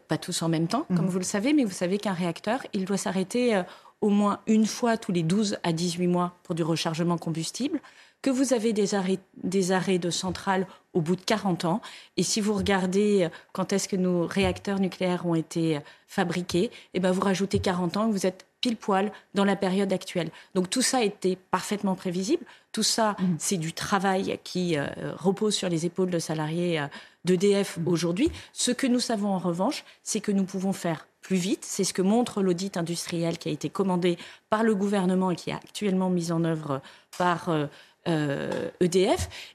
pas 0.10 0.18
tous 0.18 0.42
en 0.42 0.50
même 0.50 0.68
temps, 0.68 0.86
comme 0.90 1.06
mhm. 1.06 1.12
vous 1.12 1.20
le 1.20 1.24
savez, 1.24 1.54
mais 1.54 1.64
vous 1.64 1.72
savez 1.72 2.00
qu'un 2.00 2.12
réacteur, 2.12 2.60
il 2.74 2.84
doit 2.84 2.98
s'arrêter 2.98 3.64
au 4.02 4.10
moins 4.10 4.42
une 4.46 4.66
fois 4.66 4.98
tous 4.98 5.14
les 5.14 5.24
12 5.24 5.58
à 5.64 5.72
18 5.72 6.08
mois 6.08 6.34
pour 6.44 6.54
du 6.54 6.64
rechargement 6.64 7.18
combustible 7.18 7.80
que 8.22 8.30
vous 8.30 8.54
avez 8.54 8.74
des 8.74 8.96
arrêts, 8.96 9.20
des 9.44 9.72
arrêts 9.72 10.00
de 10.00 10.10
centrales 10.10 10.68
au 10.94 11.02
bout 11.02 11.16
de 11.16 11.22
40 11.22 11.66
ans. 11.66 11.82
Et 12.18 12.24
si 12.24 12.42
vous 12.42 12.54
regardez 12.54 13.24
euh, 13.24 13.30
quand 13.54 13.74
est-ce 13.74 13.88
que 13.88 13.96
nos 13.96 14.26
réacteurs 14.26 14.80
nucléaires 14.80 15.26
ont 15.26 15.36
été 15.36 15.78
euh, 15.78 15.80
fabriqués, 16.08 16.72
eh 16.94 17.00
ben 17.00 17.12
vous 17.12 17.22
rajoutez 17.22 17.60
40 17.60 17.98
ans 17.98 18.10
et 18.10 18.12
vous 18.12 18.26
êtes 18.26 18.46
pile 18.62 18.76
poil 18.76 19.12
dans 19.36 19.46
la 19.46 19.56
période 19.56 19.94
actuelle. 19.94 20.32
Donc 20.54 20.70
tout 20.70 20.82
ça 20.82 21.04
été 21.04 21.38
parfaitement 21.38 21.96
prévisible. 21.96 22.44
Tout 22.72 22.84
ça, 22.84 23.12
mmh. 23.12 23.26
c'est 23.38 23.58
du 23.58 23.72
travail 23.72 24.40
qui 24.44 24.78
euh, 24.78 24.88
repose 25.18 25.56
sur 25.56 25.70
les 25.70 25.86
épaules 25.86 26.10
de 26.10 26.20
salariés 26.20 26.84
d'EDF 27.24 27.78
mmh. 27.78 27.88
aujourd'hui. 27.88 28.32
Ce 28.52 28.72
que 28.72 28.88
nous 28.88 29.00
savons 29.00 29.30
en 29.30 29.40
revanche, 29.40 29.86
c'est 30.04 30.20
que 30.20 30.32
nous 30.32 30.44
pouvons 30.44 30.74
faire 30.74 31.08
plus 31.22 31.38
vite. 31.38 31.64
C'est 31.64 31.84
ce 31.84 31.94
que 31.94 32.02
montre 32.02 32.42
l'audit 32.42 32.76
industriel 32.78 33.38
qui 33.38 33.50
a 33.50 33.52
été 33.52 33.70
commandé 33.70 34.18
par 34.50 34.64
le 34.64 34.76
gouvernement 34.76 35.32
et 35.32 35.36
qui 35.36 35.50
est 35.50 35.54
actuellement 35.54 36.10
mis 36.10 36.32
en 36.32 36.44
œuvre 36.44 36.82
par. 37.18 37.50
Euh, 37.50 37.68
e 38.10 38.72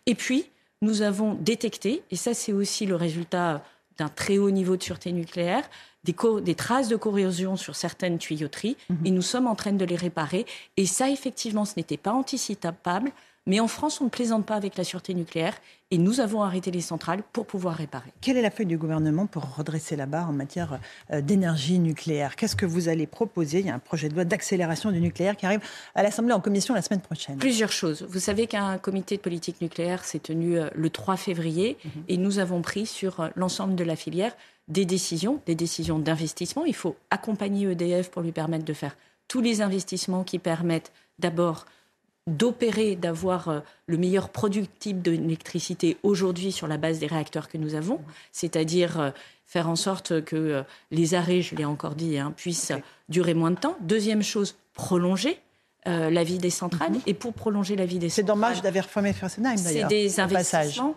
et 0.06 0.14
puis, 0.14 0.50
nous 0.82 1.02
avons 1.02 1.34
détecté, 1.34 2.02
et 2.10 2.16
ça 2.16 2.34
c'est 2.34 2.52
aussi 2.52 2.86
le 2.86 2.96
résultat 2.96 3.62
d'un 3.98 4.08
très 4.08 4.38
haut 4.38 4.50
niveau 4.50 4.76
de 4.76 4.82
sûreté 4.82 5.12
nucléaire, 5.12 5.64
des, 6.04 6.14
des 6.42 6.54
traces 6.54 6.88
de 6.88 6.96
corrosion 6.96 7.56
sur 7.56 7.76
certaines 7.76 8.18
tuyauteries, 8.18 8.76
mhm. 8.90 8.98
et 9.04 9.10
nous 9.10 9.22
sommes 9.22 9.46
en 9.46 9.54
train 9.54 9.72
de 9.72 9.84
les 9.84 9.96
réparer. 9.96 10.44
Et 10.76 10.86
ça, 10.86 11.08
effectivement, 11.10 11.64
ce 11.64 11.74
n'était 11.76 11.96
pas 11.96 12.12
anticipable. 12.12 13.12
Mais 13.46 13.60
en 13.60 13.68
France, 13.68 14.00
on 14.00 14.04
ne 14.04 14.08
plaisante 14.08 14.46
pas 14.46 14.54
avec 14.54 14.76
la 14.78 14.84
sûreté 14.84 15.12
nucléaire 15.12 15.54
et 15.90 15.98
nous 15.98 16.20
avons 16.20 16.42
arrêté 16.42 16.70
les 16.70 16.80
centrales 16.80 17.22
pour 17.32 17.44
pouvoir 17.44 17.76
réparer. 17.76 18.10
Quelle 18.22 18.38
est 18.38 18.42
la 18.42 18.50
feuille 18.50 18.64
du 18.64 18.78
gouvernement 18.78 19.26
pour 19.26 19.56
redresser 19.56 19.96
la 19.96 20.06
barre 20.06 20.30
en 20.30 20.32
matière 20.32 20.80
euh, 21.12 21.20
d'énergie 21.20 21.78
nucléaire? 21.78 22.36
Qu'est-ce 22.36 22.56
que 22.56 22.64
vous 22.64 22.88
allez 22.88 23.06
proposer? 23.06 23.60
Il 23.60 23.66
y 23.66 23.70
a 23.70 23.74
un 23.74 23.78
projet 23.78 24.08
de 24.08 24.14
loi 24.14 24.24
d'accélération 24.24 24.90
du 24.90 25.00
nucléaire 25.00 25.36
qui 25.36 25.44
arrive 25.44 25.60
à 25.94 26.02
l'Assemblée 26.02 26.32
en 26.32 26.40
commission 26.40 26.72
la 26.72 26.80
semaine 26.80 27.02
prochaine. 27.02 27.36
Plusieurs 27.36 27.70
choses. 27.70 28.06
Vous 28.08 28.18
savez 28.18 28.46
qu'un 28.46 28.78
comité 28.78 29.18
de 29.18 29.20
politique 29.20 29.60
nucléaire 29.60 30.04
s'est 30.04 30.20
tenu 30.20 30.58
euh, 30.58 30.70
le 30.74 30.88
3 30.88 31.18
février 31.18 31.76
mhm. 31.84 31.90
et 32.08 32.16
nous 32.16 32.38
avons 32.38 32.62
pris 32.62 32.86
sur 32.86 33.20
euh, 33.20 33.28
l'ensemble 33.36 33.74
de 33.74 33.84
la 33.84 33.94
filière 33.94 34.34
des 34.68 34.86
décisions, 34.86 35.42
des 35.44 35.54
décisions 35.54 35.98
d'investissement. 35.98 36.64
Il 36.64 36.74
faut 36.74 36.96
accompagner 37.10 37.70
EDF 37.70 38.10
pour 38.10 38.22
lui 38.22 38.32
permettre 38.32 38.64
de 38.64 38.72
faire 38.72 38.96
tous 39.28 39.42
les 39.42 39.60
investissements 39.60 40.24
qui 40.24 40.38
permettent 40.38 40.92
d'abord 41.18 41.66
d'opérer, 42.26 42.96
d'avoir 42.96 43.48
euh, 43.48 43.60
le 43.86 43.98
meilleur 43.98 44.30
produit 44.30 44.68
type 44.78 45.02
d'électricité 45.02 45.98
aujourd'hui 46.02 46.52
sur 46.52 46.66
la 46.66 46.78
base 46.78 46.98
des 46.98 47.06
réacteurs 47.06 47.48
que 47.48 47.58
nous 47.58 47.74
avons, 47.74 48.00
c'est-à-dire 48.32 48.98
euh, 48.98 49.10
faire 49.44 49.68
en 49.68 49.76
sorte 49.76 50.24
que 50.24 50.36
euh, 50.36 50.62
les 50.90 51.14
arrêts, 51.14 51.42
je 51.42 51.54
l'ai 51.54 51.66
encore 51.66 51.94
dit, 51.94 52.18
hein, 52.18 52.32
puissent 52.34 52.72
durer 53.08 53.34
moins 53.34 53.50
de 53.50 53.58
temps. 53.58 53.76
Deuxième 53.80 54.22
chose, 54.22 54.56
prolonger 54.72 55.38
la 55.86 56.24
vie 56.24 56.38
des 56.38 56.48
centrales. 56.48 56.92
Mhm. 56.92 57.00
Et 57.06 57.12
pour 57.12 57.34
prolonger 57.34 57.76
la 57.76 57.84
vie 57.84 57.98
des 57.98 58.08
centrales... 58.08 58.24
C'est 58.24 58.32
dommage 58.32 58.62
d'avoir 58.62 58.86
fermé 58.86 59.12
Fessenheim, 59.12 59.56
d'ailleurs. 59.56 59.90
C'est 59.90 59.94
des 59.94 60.18
investissements. 60.18 60.94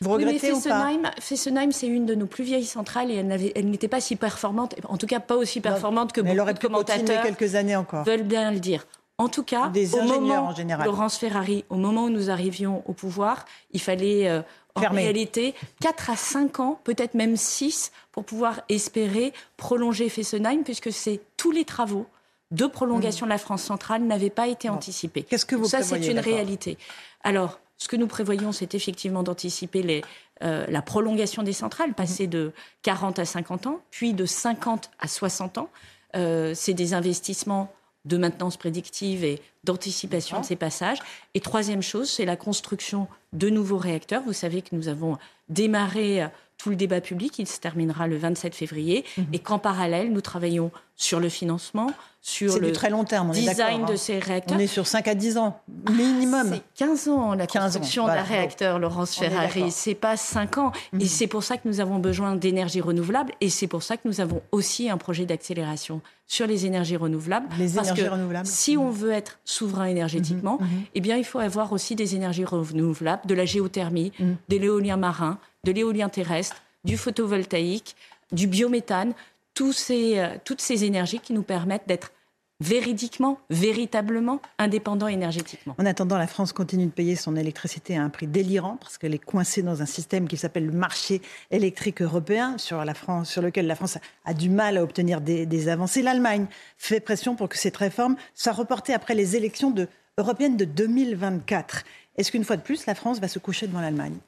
Vous 0.00 0.08
regrettez 0.08 0.52
ou 0.52 0.60
pas 0.62 0.96
Fessenheim, 1.20 1.72
c'est 1.72 1.86
une 1.86 2.06
de 2.06 2.14
nos 2.14 2.24
plus 2.24 2.42
vieilles 2.42 2.64
centrales 2.64 3.10
et 3.10 3.16
elle, 3.16 3.68
n'était 3.68 3.86
pas 3.86 4.00
si 4.00 4.16
performante, 4.16 4.76
en 4.88 4.96
tout 4.96 5.06
cas 5.06 5.20
pas 5.20 5.36
aussi 5.36 5.60
performante 5.60 6.12
que 6.12 6.22
beaucoup 6.22 6.32
elle 6.32 6.40
aurait 6.40 6.54
pu 6.54 6.68
de 6.68 6.72
commentateurs 6.72 7.22
quelques 7.22 7.54
années 7.54 7.76
encore. 7.76 8.04
veulent 8.04 8.22
bien 8.22 8.50
le 8.50 8.60
dire. 8.60 8.86
En 9.20 9.28
tout 9.28 9.42
cas, 9.42 9.70
au 9.70 10.02
moment, 10.02 10.46
en 10.46 10.54
général. 10.54 10.86
Laurence 10.86 11.18
Ferrari, 11.18 11.66
au 11.68 11.76
moment 11.76 12.04
où 12.04 12.08
nous 12.08 12.30
arrivions 12.30 12.82
au 12.86 12.94
pouvoir, 12.94 13.44
il 13.70 13.80
fallait 13.80 14.26
euh, 14.28 14.40
en 14.74 14.80
réalité 14.80 15.54
4 15.82 16.08
à 16.08 16.16
5 16.16 16.60
ans, 16.60 16.80
peut-être 16.84 17.12
même 17.12 17.36
6, 17.36 17.92
pour 18.12 18.24
pouvoir 18.24 18.62
espérer 18.70 19.34
prolonger 19.58 20.08
Fessenheim, 20.08 20.64
puisque 20.64 20.90
c'est 20.90 21.20
tous 21.36 21.50
les 21.50 21.66
travaux 21.66 22.06
de 22.50 22.66
prolongation 22.66 23.26
de 23.26 23.30
la 23.30 23.36
France 23.36 23.62
centrale 23.62 24.02
n'avaient 24.04 24.30
pas 24.30 24.48
été 24.48 24.70
anticipés. 24.70 25.22
Qu'est-ce 25.22 25.44
que 25.44 25.54
vous 25.54 25.66
Ça, 25.66 25.82
c'est 25.82 26.06
une 26.06 26.18
réalité. 26.18 26.78
Alors, 27.22 27.60
ce 27.76 27.88
que 27.88 27.96
nous 27.96 28.06
prévoyons, 28.06 28.52
c'est 28.52 28.74
effectivement 28.74 29.22
d'anticiper 29.22 30.02
euh, 30.42 30.64
la 30.66 30.80
prolongation 30.80 31.42
des 31.42 31.52
centrales, 31.52 31.92
passer 31.92 32.26
de 32.26 32.52
40 32.82 33.18
à 33.18 33.26
50 33.26 33.66
ans, 33.66 33.80
puis 33.90 34.14
de 34.14 34.24
50 34.24 34.90
à 34.98 35.08
60 35.08 35.58
ans. 35.58 35.68
Euh, 36.16 36.54
c'est 36.54 36.74
des 36.74 36.94
investissements 36.94 37.72
de 38.04 38.16
maintenance 38.16 38.56
prédictive 38.56 39.24
et 39.24 39.40
d'anticipation 39.64 40.40
de 40.40 40.44
ces 40.44 40.56
passages. 40.56 40.98
Et 41.34 41.40
troisième 41.40 41.82
chose, 41.82 42.10
c'est 42.10 42.24
la 42.24 42.36
construction 42.36 43.08
de 43.32 43.50
nouveaux 43.50 43.78
réacteurs. 43.78 44.22
Vous 44.22 44.32
savez 44.32 44.62
que 44.62 44.74
nous 44.74 44.88
avons 44.88 45.18
démarré 45.48 46.22
euh, 46.22 46.28
tout 46.56 46.70
le 46.70 46.76
débat 46.76 47.00
public, 47.00 47.38
il 47.38 47.46
se 47.46 47.58
terminera 47.58 48.06
le 48.06 48.18
27 48.18 48.54
février, 48.54 49.04
mhm. 49.16 49.26
et 49.32 49.38
qu'en 49.38 49.58
parallèle, 49.58 50.12
nous 50.12 50.20
travaillons 50.20 50.70
sur 51.00 51.18
le 51.18 51.30
financement, 51.30 51.90
sur 52.20 52.58
le 52.58 52.66
du 52.66 52.72
très 52.72 52.90
long 52.90 53.04
terme, 53.04 53.30
on 53.30 53.32
est 53.32 53.40
design 53.40 53.56
d'accord, 53.56 53.88
de 53.88 53.92
hein. 53.94 53.96
ces 53.96 54.18
réacteurs. 54.18 54.56
On 54.58 54.60
est 54.60 54.66
sur 54.66 54.86
5 54.86 55.08
à 55.08 55.14
10 55.14 55.38
ans, 55.38 55.58
minimum. 55.90 56.50
C'est 56.52 56.84
15 56.84 57.08
ans 57.08 57.32
la 57.34 57.46
15 57.46 57.62
ans, 57.62 57.64
construction 57.64 58.02
voilà. 58.04 58.20
d'un 58.20 58.28
réacteur, 58.28 58.78
Laurence 58.78 59.14
Ferrari. 59.16 59.70
C'est 59.70 59.94
pas 59.94 60.18
5 60.18 60.58
ans. 60.58 60.72
Mhm. 60.92 61.00
Et 61.00 61.06
c'est 61.06 61.26
pour 61.26 61.42
ça 61.42 61.56
que 61.56 61.66
nous 61.66 61.80
avons 61.80 61.98
besoin 61.98 62.36
d'énergie 62.36 62.82
renouvelable. 62.82 63.32
Et 63.40 63.48
c'est 63.48 63.66
pour 63.66 63.82
ça 63.82 63.96
que 63.96 64.06
nous 64.06 64.20
avons 64.20 64.42
aussi 64.52 64.90
un 64.90 64.98
projet 64.98 65.24
d'accélération 65.24 66.02
sur 66.26 66.46
les 66.46 66.66
énergies 66.66 66.98
renouvelables. 66.98 67.48
Les 67.58 67.70
Parce 67.70 67.86
énergies 67.88 68.04
que 68.04 68.10
renouvelables. 68.10 68.46
Si 68.46 68.76
on 68.76 68.90
veut 68.90 69.12
être 69.12 69.38
souverain 69.46 69.86
énergétiquement, 69.86 70.58
Mhm, 70.60 70.66
mhm. 70.66 70.82
eh 70.96 71.00
bien, 71.00 71.16
il 71.16 71.24
faut 71.24 71.38
avoir 71.38 71.72
aussi 71.72 71.94
des 71.96 72.14
énergies 72.14 72.44
renouvelables, 72.44 73.22
de 73.26 73.34
la 73.34 73.46
géothermie, 73.46 74.12
Mhm. 74.18 74.36
de 74.50 74.56
l'éolien 74.58 74.98
marin, 74.98 75.38
de 75.64 75.72
l'éolien 75.72 76.10
terrestre, 76.10 76.56
du 76.84 76.98
photovoltaïque, 76.98 77.96
du 78.32 78.46
biométhane, 78.46 79.14
euh, 79.62 80.36
toutes 80.44 80.60
ces 80.60 80.84
énergies 80.84 81.20
qui 81.20 81.32
nous 81.32 81.42
permettent 81.42 81.86
d'être 81.86 82.12
véridiquement, 82.60 83.38
véritablement 83.48 84.40
indépendants 84.58 85.08
énergétiquement. 85.08 85.74
En 85.78 85.86
attendant, 85.86 86.18
la 86.18 86.26
France 86.26 86.52
continue 86.52 86.86
de 86.86 86.90
payer 86.90 87.16
son 87.16 87.34
électricité 87.34 87.96
à 87.96 88.02
un 88.02 88.10
prix 88.10 88.26
délirant 88.26 88.76
parce 88.76 88.98
qu'elle 88.98 89.14
est 89.14 89.24
coincée 89.24 89.62
dans 89.62 89.80
un 89.80 89.86
système 89.86 90.28
qui 90.28 90.36
s'appelle 90.36 90.66
le 90.66 90.72
marché 90.72 91.22
électrique 91.50 92.02
européen 92.02 92.58
sur, 92.58 92.84
lequel 92.84 93.66
la 93.66 93.74
France 93.74 93.98
a 94.26 94.34
du 94.34 94.50
mal 94.50 94.76
à 94.76 94.82
obtenir 94.82 95.22
des, 95.22 95.46
des 95.46 95.68
avancées. 95.68 96.02
L'Allemagne 96.02 96.46
fait 96.76 97.00
pression 97.00 97.34
pour 97.34 97.48
que 97.48 97.56
cette 97.56 97.78
réforme 97.78 98.16
soit 98.34 98.52
reportée 98.52 98.92
après 98.92 99.14
les 99.14 99.36
élections 99.36 99.70
de, 99.70 99.88
européennes 100.18 100.58
de 100.58 100.66
2024. 100.66 101.84
Est-ce 102.16 102.30
qu'une 102.30 102.44
fois 102.44 102.56
de 102.56 102.62
plus, 102.62 102.84
la 102.86 102.94
France 102.94 103.20
va 103.20 103.28
se 103.28 103.38
coucher 103.38 103.66
devant 103.66 103.80
l'Allemagne? 103.80 104.18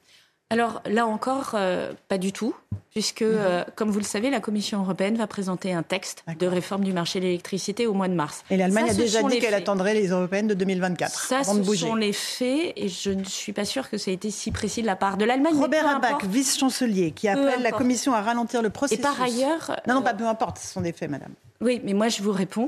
Alors 0.53 0.81
là 0.85 1.07
encore, 1.07 1.51
euh, 1.55 1.93
pas 2.09 2.17
du 2.19 2.31
tout, 2.31 2.53
puisque, 2.91 3.23
euh, 3.23 3.63
comme 3.75 3.89
vous 3.89 3.97
le 3.97 4.05
savez, 4.05 4.29
la 4.29 4.39
Commission 4.39 4.81
européenne 4.81 5.15
va 5.15 5.25
présenter 5.25 5.73
un 5.73 5.81
texte 5.81 6.23
de 6.39 6.45
réforme 6.45 6.83
du 6.83 6.93
marché 6.93 7.19
de 7.19 7.25
l'électricité 7.25 7.87
au 7.87 7.93
mois 7.93 8.07
de 8.07 8.13
mars. 8.13 8.43
Et 8.51 8.57
l'Allemagne 8.57 8.89
a 8.91 8.93
déjà 8.93 9.23
dit 9.23 9.39
qu'elle 9.39 9.55
attendrait 9.55 9.95
les 9.95 10.09
européennes 10.09 10.47
de 10.47 10.53
2024 10.53 11.09
Ça, 11.11 11.39
avant 11.39 11.55
de 11.55 11.61
ce 11.61 11.65
bouger. 11.65 11.87
sont 11.87 11.95
les 11.95 12.13
faits, 12.13 12.73
et 12.75 12.87
je 12.87 13.09
ne 13.09 13.23
suis 13.23 13.51
pas 13.51 13.65
sûre 13.65 13.89
que 13.89 13.97
ça 13.97 14.11
ait 14.11 14.13
été 14.13 14.29
si 14.29 14.51
précis 14.51 14.81
de 14.83 14.87
la 14.87 14.95
part 14.95 15.17
de 15.17 15.25
l'Allemagne. 15.25 15.55
Robert 15.57 15.83
peu 15.85 15.89
Abac, 15.89 16.11
importe. 16.11 16.25
vice-chancelier, 16.25 17.11
qui 17.11 17.27
appelle 17.27 17.61
la. 17.63 17.71
Commission 17.71 18.13
à 18.13 18.21
ralentir 18.21 18.61
le 18.61 18.67
Et 18.67 18.71
processus. 18.71 19.01
par 19.03 19.19
ailleurs, 19.19 19.75
Non, 19.87 19.95
non, 19.95 19.99
euh, 20.01 20.03
pas 20.03 20.13
peu 20.13 20.27
importe, 20.27 20.59
ce 20.59 20.67
sont 20.67 20.81
des 20.81 20.93
faits, 20.93 21.09
madame. 21.09 21.31
oui, 21.61 21.81
mais 21.83 21.93
moi 21.93 22.09
je 22.09 22.21
vous 22.21 22.31
réponds. 22.31 22.67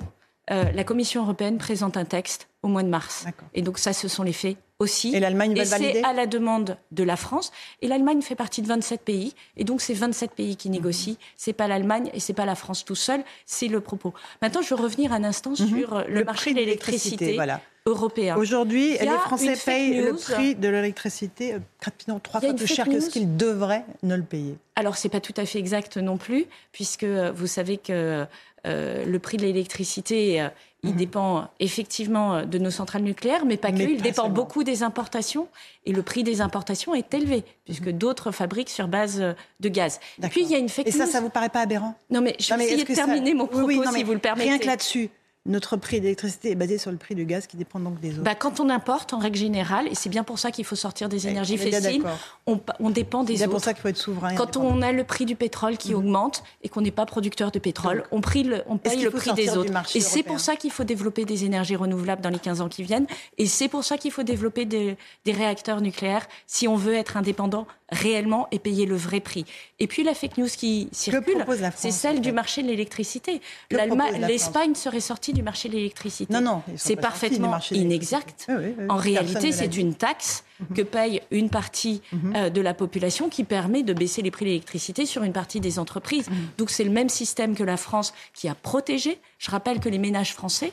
Euh, 0.51 0.65
la 0.74 0.84
Commission 0.84 1.24
européenne 1.24 1.58
présente 1.60 1.98
un 1.98 2.06
texte 2.06 2.48
au 2.63 2.68
mois 2.68 2.84
de 2.84 2.88
mars. 2.89 3.25
Et 3.54 3.62
donc 3.62 3.77
ça, 3.80 3.94
ce 3.94 4.08
sont 4.08 4.24
les 4.24 4.34
faits 4.34 4.58
aussi. 4.79 5.15
Et 5.15 5.20
l'Allemagne 5.20 5.53
va 5.55 5.62
Et 5.62 5.63
le 5.63 5.70
valider 5.70 5.94
c'est 6.00 6.03
à 6.03 6.13
la 6.13 6.25
demande 6.27 6.77
de 6.91 7.03
la 7.03 7.15
France. 7.15 7.51
Et 7.82 7.88
l'Allemagne 7.88 8.22
fait 8.22 8.36
partie 8.36 8.62
de 8.62 8.67
27 8.67 9.01
pays. 9.01 9.34
Et 9.58 9.63
donc, 9.63 9.82
c'est 9.82 9.94
27 9.94 10.32
pays 10.32 10.55
qui 10.55 10.70
négocient. 10.70 11.13
Mhm. 11.13 11.17
C'est 11.38 11.53
pas 11.53 11.67
l'Allemagne 11.67 12.10
et 12.13 12.20
c'est 12.20 12.34
pas 12.34 12.46
la 12.46 12.55
France 12.55 12.86
tout 12.86 12.96
seul. 12.96 13.24
C'est 13.46 13.67
le 13.67 13.79
propos. 13.79 14.13
Maintenant, 14.41 14.62
je 14.62 14.74
veux 14.75 14.82
revenir 14.82 15.13
un 15.13 15.24
instant 15.24 15.55
sur 15.55 15.94
euh, 15.96 16.03
le, 16.08 16.24
marché 16.24 16.51
de 16.51 16.58
l'électricité 16.58 17.29
Mhm. 17.29 17.36
Voilà. 17.36 17.62
européen. 17.86 18.36
Aujourd'hui, 18.38 18.98
les 18.98 19.08
Français 19.08 19.55
payent 19.63 20.01
le 20.01 20.12
news. 20.12 20.17
prix 20.17 20.55
de 20.55 20.67
l'électricité 20.67 21.53
euh, 21.53 21.60
pratiquement 21.79 22.20
trois 22.20 22.41
fois 22.41 22.53
plus 22.53 22.67
cher 22.67 22.86
que 22.86 23.00
ce 23.00 23.05
news. 23.05 23.12
qu'ils 23.12 23.38
devraient 23.38 23.86
ne 24.03 24.15
le 24.15 24.24
payer. 24.24 24.58
Alors, 24.75 24.98
c'est 24.98 25.10
pas 25.10 25.22
tout 25.22 25.34
à 25.38 25.46
fait 25.46 25.60
exact 25.60 25.98
non 25.98 26.17
plus, 26.17 26.46
puisque 26.72 27.03
euh, 27.03 27.32
vous 27.34 27.48
savez 27.48 27.77
que 27.77 28.25
le 28.65 29.17
prix 29.19 29.38
de 29.38 29.43
l'électricité, 29.43 30.41
euh, 30.41 30.50
il 30.84 30.95
dépend 30.95 31.48
effectivement 31.60 32.36
euh, 32.36 32.43
de 32.45 32.57
nos 32.60 32.69
centrales 32.69 33.01
nucléaires, 33.01 33.45
mais 33.45 33.57
pas 33.57 33.72
que. 33.72 33.77
Mhm. 33.77 33.89
Il 33.89 33.98
pas 33.98 34.03
dépend 34.03 34.22
seulement. 34.24 34.36
beaucoup 34.36 34.63
des 34.63 34.84
importations, 34.84 35.48
et 35.86 35.91
le 35.91 36.01
prix 36.03 36.24
des 36.24 36.41
importations 36.41 36.93
est 36.93 37.12
élevé, 37.13 37.43
puisque 37.65 37.89
d'autres 37.89 38.31
fabriquent 38.31 38.69
sur 38.69 38.88
base 38.88 39.19
euh, 39.19 39.34
de 39.60 39.69
gaz. 39.69 40.00
Et 40.19 40.24
Mhm. 40.24 40.29
Puis, 40.29 40.41
il 40.43 40.51
y 40.51 40.55
a 40.55 40.60
une 40.60 40.69
fake 40.69 40.88
Et 40.88 40.91
ça, 40.91 41.05
news. 41.05 41.12
ça 41.12 41.22
vous 41.22 41.29
paraît 41.29 41.50
pas 41.50 41.62
aberrant? 41.62 41.95
Non, 42.12 42.22
mais 42.22 42.36
je 42.39 42.51
Non, 42.51 42.57
vais 42.57 42.63
mais 42.65 42.69
essayer 42.72 42.84
de 42.84 42.88
ça- 42.93 43.05
terminer 43.05 43.34
mon 43.34 43.48
propos, 43.48 43.65
oui, 43.65 43.79
non, 43.79 43.91
si 43.91 44.03
vous 44.03 44.13
le 44.13 44.19
permettez. 44.19 44.50
Rien 44.50 44.60
que 44.60 44.65
là-dessus, 44.67 45.10
notre 45.45 45.77
prix 45.77 46.01
d'électricité 46.01 46.51
est 46.51 46.55
basé 46.55 46.77
sur 46.79 46.89
le 46.91 46.97
prix 46.97 47.13
du 47.13 47.25
gaz 47.25 47.45
qui 47.45 47.55
dépend 47.55 47.79
donc 47.79 47.99
des 47.99 48.13
autres. 48.13 48.23
Bah, 48.23 48.33
quand 48.33 48.59
on 48.59 48.69
importe, 48.69 49.13
en 49.13 49.19
règle 49.19 49.37
générale, 49.37 49.87
et 49.87 49.95
c'est 49.95 50.09
bien 50.09 50.23
pour 50.23 50.39
ça 50.39 50.49
qu'il 50.49 50.65
faut 50.65 50.75
sortir 50.75 51.07
des 51.07 51.27
énergies 51.27 51.57
fossiles, 51.57 52.03
on, 52.47 52.89
dépend 52.89 53.23
des 53.23 53.37
C'est 53.37 53.43
autres. 53.43 53.51
pour 53.51 53.59
ça 53.61 53.73
qu'il 53.73 53.81
faut 53.81 53.87
être 53.89 53.97
souverain. 53.97 54.33
Quand 54.35 54.57
on 54.57 54.81
a 54.81 54.91
le 54.91 55.03
prix 55.03 55.25
du 55.25 55.35
pétrole 55.35 55.77
qui 55.77 55.93
augmente 55.93 56.43
et 56.63 56.69
qu'on 56.69 56.81
n'est 56.81 56.91
pas 56.91 57.05
producteur 57.05 57.51
de 57.51 57.59
pétrole, 57.59 58.05
on, 58.11 58.21
prie 58.21 58.43
le- 58.43 58.63
on 58.67 58.77
paye 58.77 59.03
le 59.03 59.11
prix 59.11 59.33
des 59.33 59.55
autres. 59.55 59.71
Et 59.95 60.01
c'est 60.01 60.23
pour 60.23 60.39
ça 60.39 60.55
qu'il 60.55 60.71
faut 60.71 60.83
développer 60.83 61.25
des 61.25 61.45
énergies 61.45 61.75
renouvelables 61.75 62.21
dans 62.21 62.29
les 62.29 62.39
15 62.39 62.61
ans 62.61 62.69
qui 62.69 62.81
viennent. 62.83 63.07
Et 63.37 63.45
c'est 63.45 63.67
pour 63.67 63.83
ça 63.83 63.97
qu'il 63.97 64.11
faut 64.11 64.23
développer 64.23 64.65
des, 64.65 64.97
des 65.25 65.31
réacteurs 65.31 65.81
nucléaires 65.81 66.25
si 66.47 66.67
on 66.67 66.75
veut 66.75 66.95
être 66.95 67.17
indépendant 67.17 67.67
réellement 67.92 68.48
et 68.51 68.60
payer 68.60 68.86
le 68.86 68.96
vrai 68.96 69.20
prix. 69.20 69.46
Et 69.80 69.88
puis 69.88 70.04
la 70.04 70.13
fake 70.13 70.38
news 70.38 70.48
qui 70.48 70.89
circule, 70.92 71.46
c'est 71.75 71.92
celle 71.92 72.18
en 72.18 72.22
du 72.22 72.32
marché 72.32 72.63
de 72.63 72.68
l'électricité. 72.68 73.42
L'Espagne 73.72 74.75
serait 74.75 75.00
sortie 75.00 75.34
du 75.34 75.44
marché 75.44 75.70
de 75.70 75.75
l'électricité. 75.75 76.34
Non, 76.34 76.42
non, 76.42 76.63
c'est 76.75 76.96
parfaitement 76.96 77.58
inexact. 77.72 78.46
Oui, 78.50 78.56
oui, 78.58 78.75
oui, 78.80 78.86
En 78.89 78.98
réalité, 78.98 79.51
c'est 79.51 79.77
une 79.77 79.94
taxe 79.94 80.44
que 80.74 80.82
paye 80.82 81.22
une 81.32 81.50
partie 81.50 82.01
euh, 82.36 82.50
de 82.50 82.62
la 82.62 82.74
population 82.74 83.30
qui 83.30 83.44
permet 83.44 83.84
de 83.84 83.94
baisser 83.94 84.22
les 84.22 84.32
prix 84.32 84.46
de 84.46 84.50
l'électricité 84.50 85.06
sur 85.06 85.24
une 85.24 85.34
partie 85.34 85.60
des 85.60 85.80
entreprises. 85.80 86.27
Donc 86.58 86.70
c'est 86.70 86.84
le 86.84 86.92
même 86.92 87.10
système 87.10 87.56
que 87.56 87.63
la 87.63 87.77
France 87.77 88.13
qui 88.34 88.48
a 88.48 88.56
protégé. 88.56 89.20
Je 89.38 89.51
rappelle 89.51 89.80
que 89.80 89.89
les 89.89 89.98
ménages 89.98 90.34
français, 90.34 90.72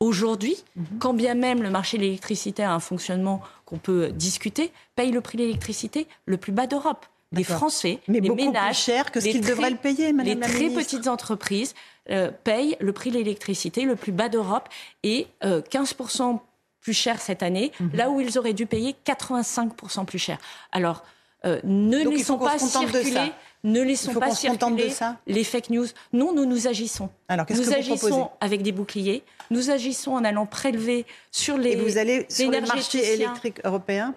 aujourd'hui, 0.00 0.56
quand 0.98 1.14
bien 1.14 1.34
même 1.34 1.62
le 1.62 1.70
marché 1.70 1.96
de 1.96 2.02
l'électricité 2.02 2.62
a 2.62 2.72
un 2.74 2.80
fonctionnement 2.80 3.40
qu'on 3.64 3.78
peut 3.78 4.08
discuter, 4.08 4.72
payent 4.96 5.12
le 5.12 5.20
prix 5.20 5.38
de 5.38 5.42
l'électricité 5.42 6.06
le 6.26 6.36
plus 6.36 6.52
bas 6.52 6.66
d'Europe. 6.66 7.06
Les. 7.32 7.42
Français, 7.42 7.98
Mais 8.06 8.20
les 8.20 8.28
beaucoup 8.28 8.36
plus 8.36 8.46
ménages, 8.46 8.78
cher 8.84 9.10
que 9.10 9.18
ce 9.18 9.24
les 9.24 9.32
qu'ils 9.32 9.40
très- 9.40 9.50
devraient 9.50 9.70
le 9.70 9.76
payer, 9.76 10.12
Madame 10.12 10.34
Les 10.34 10.40
la 10.40 10.46
très 10.46 10.70
petites 10.70 11.08
entreprises 11.08 11.74
euh, 12.10 12.30
payent 12.44 12.76
le 12.78 12.92
prix 12.92 13.10
de 13.10 13.16
l'électricité 13.16 13.82
le 13.86 13.96
plus 13.96 14.12
bas 14.12 14.28
d'Europe 14.28 14.68
et 15.02 15.26
euh, 15.42 15.60
15% 15.60 16.38
plus 16.80 16.92
cher 16.92 17.20
cette 17.20 17.42
année, 17.42 17.72
Mhm. 17.80 17.90
là 17.94 18.10
où 18.10 18.20
ils 18.20 18.38
auraient 18.38 18.52
dû 18.52 18.66
payer 18.66 18.94
85% 19.04 20.04
plus 20.04 20.18
cher. 20.20 20.38
Alors, 20.70 21.02
euh, 21.44 21.60
ne 21.64 22.04
Donc, 22.04 22.14
laissons 22.14 22.38
pas 22.38 22.58
circuler, 22.58 23.32
ne 23.64 23.82
laissons 23.82 24.14
pas 24.14 24.30
circuler 24.34 24.92
les 25.26 25.44
fake 25.44 25.70
news. 25.70 25.86
Non, 26.12 26.32
nous 26.34 26.46
nous 26.46 26.66
agissons. 26.66 27.08
Alors, 27.28 27.46
nous 27.48 27.56
que 27.56 27.62
vous 27.62 27.72
agissons 27.72 27.96
proposez 27.96 28.22
avec 28.40 28.62
des 28.62 28.72
boucliers. 28.72 29.22
Nous 29.50 29.70
agissons 29.70 30.12
en 30.12 30.24
allant 30.24 30.46
prélever 30.46 31.06
sur 31.30 31.56
les 31.58 31.72
Et 31.72 31.76
vous 31.76 31.98
allez 31.98 32.26
sur 32.28 32.50
le 32.50 32.60
marché 32.60 32.98
énergéticiens. 32.98 33.14
électrique 33.14 33.60
européen 33.64 34.14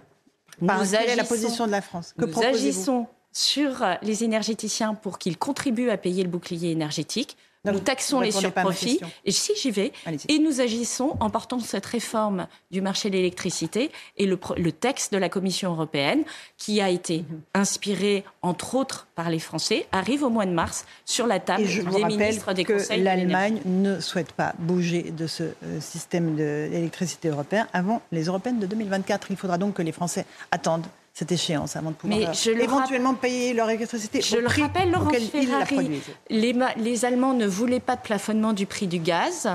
Nous 0.61 0.67
Par- 0.67 0.81
Quelle 0.89 1.09
est 1.09 1.15
la 1.15 1.23
position 1.23 1.65
de 1.67 1.71
la 1.71 1.81
France 1.81 2.13
Que 2.17 2.25
nous 2.25 2.43
agissons 2.43 3.07
sur 3.33 3.85
les 4.01 4.23
énergéticiens 4.23 4.95
pour 4.95 5.19
qu'ils 5.19 5.37
contribuent 5.37 5.89
à 5.91 5.97
payer 5.97 6.23
le 6.23 6.29
bouclier 6.29 6.71
énergétique. 6.71 7.37
Nous 7.71 7.79
taxons 7.79 8.19
les 8.19 8.31
surprofits. 8.31 8.99
Et 9.25 9.31
si 9.31 9.53
j'y 9.61 9.71
vais, 9.71 9.91
et 10.27 10.39
nous 10.39 10.61
agissons 10.61 11.15
en 11.19 11.29
portant 11.29 11.59
cette 11.59 11.85
réforme 11.85 12.47
du 12.71 12.81
marché 12.81 13.09
de 13.09 13.15
l'électricité 13.15 13.91
et 14.17 14.25
le, 14.25 14.37
texte 14.71 15.13
de 15.13 15.17
la 15.17 15.29
Commission 15.29 15.71
européenne, 15.73 16.23
qui 16.57 16.81
a 16.81 16.89
été 16.89 17.19
Mhm. 17.19 17.41
inspiré, 17.53 18.23
entre 18.41 18.75
autres, 18.75 19.07
par 19.15 19.29
les 19.29 19.39
Français, 19.39 19.87
arrive 19.91 20.23
au 20.23 20.29
mois 20.29 20.45
de 20.45 20.51
mars 20.51 20.85
sur 21.05 21.27
la 21.27 21.39
table 21.39 21.63
Et 21.63 21.65
je 21.67 21.81
vous 21.81 21.95
des 21.97 22.03
ministres 22.03 22.53
des 22.53 22.63
que 22.63 22.73
conseils. 22.73 23.01
l'Allemagne 23.01 23.61
ne 23.65 23.99
souhaite 23.99 24.31
pas 24.33 24.53
bouger 24.59 25.03
de 25.11 25.27
ce 25.27 25.43
euh, 25.43 25.79
système 25.81 26.35
d'électricité 26.35 27.29
européen 27.29 27.67
avant 27.73 28.01
les 28.11 28.25
européennes 28.25 28.59
de 28.59 28.65
2024. 28.67 29.27
Il 29.31 29.37
faudra 29.37 29.57
donc 29.57 29.75
que 29.75 29.81
les 29.81 29.91
Français 29.91 30.25
attendent 30.51 30.85
cette 31.17 31.31
échéance 31.31 31.75
avant 31.75 31.89
de 31.89 31.95
pouvoir 31.95 32.19
Mais 32.19 32.27
euh, 32.27 32.59
éventuellement 32.61 33.15
payer 33.15 33.55
leur 33.55 33.67
électricité 33.71 34.21
Je 34.21 34.37
au 34.37 34.41
le 34.41 34.45
prix 34.45 34.61
rappelle, 34.61 34.91
Laurence 34.91 35.15
ils 35.17 35.47
Ferrari, 35.47 35.99
les, 36.29 36.55
les 36.77 37.05
Allemands 37.05 37.33
ne 37.33 37.47
voulaient 37.47 37.79
pas 37.79 37.95
de 37.95 38.01
plafonnement 38.01 38.53
du 38.53 38.67
prix 38.67 38.85
du 38.85 38.99
gaz 38.99 39.49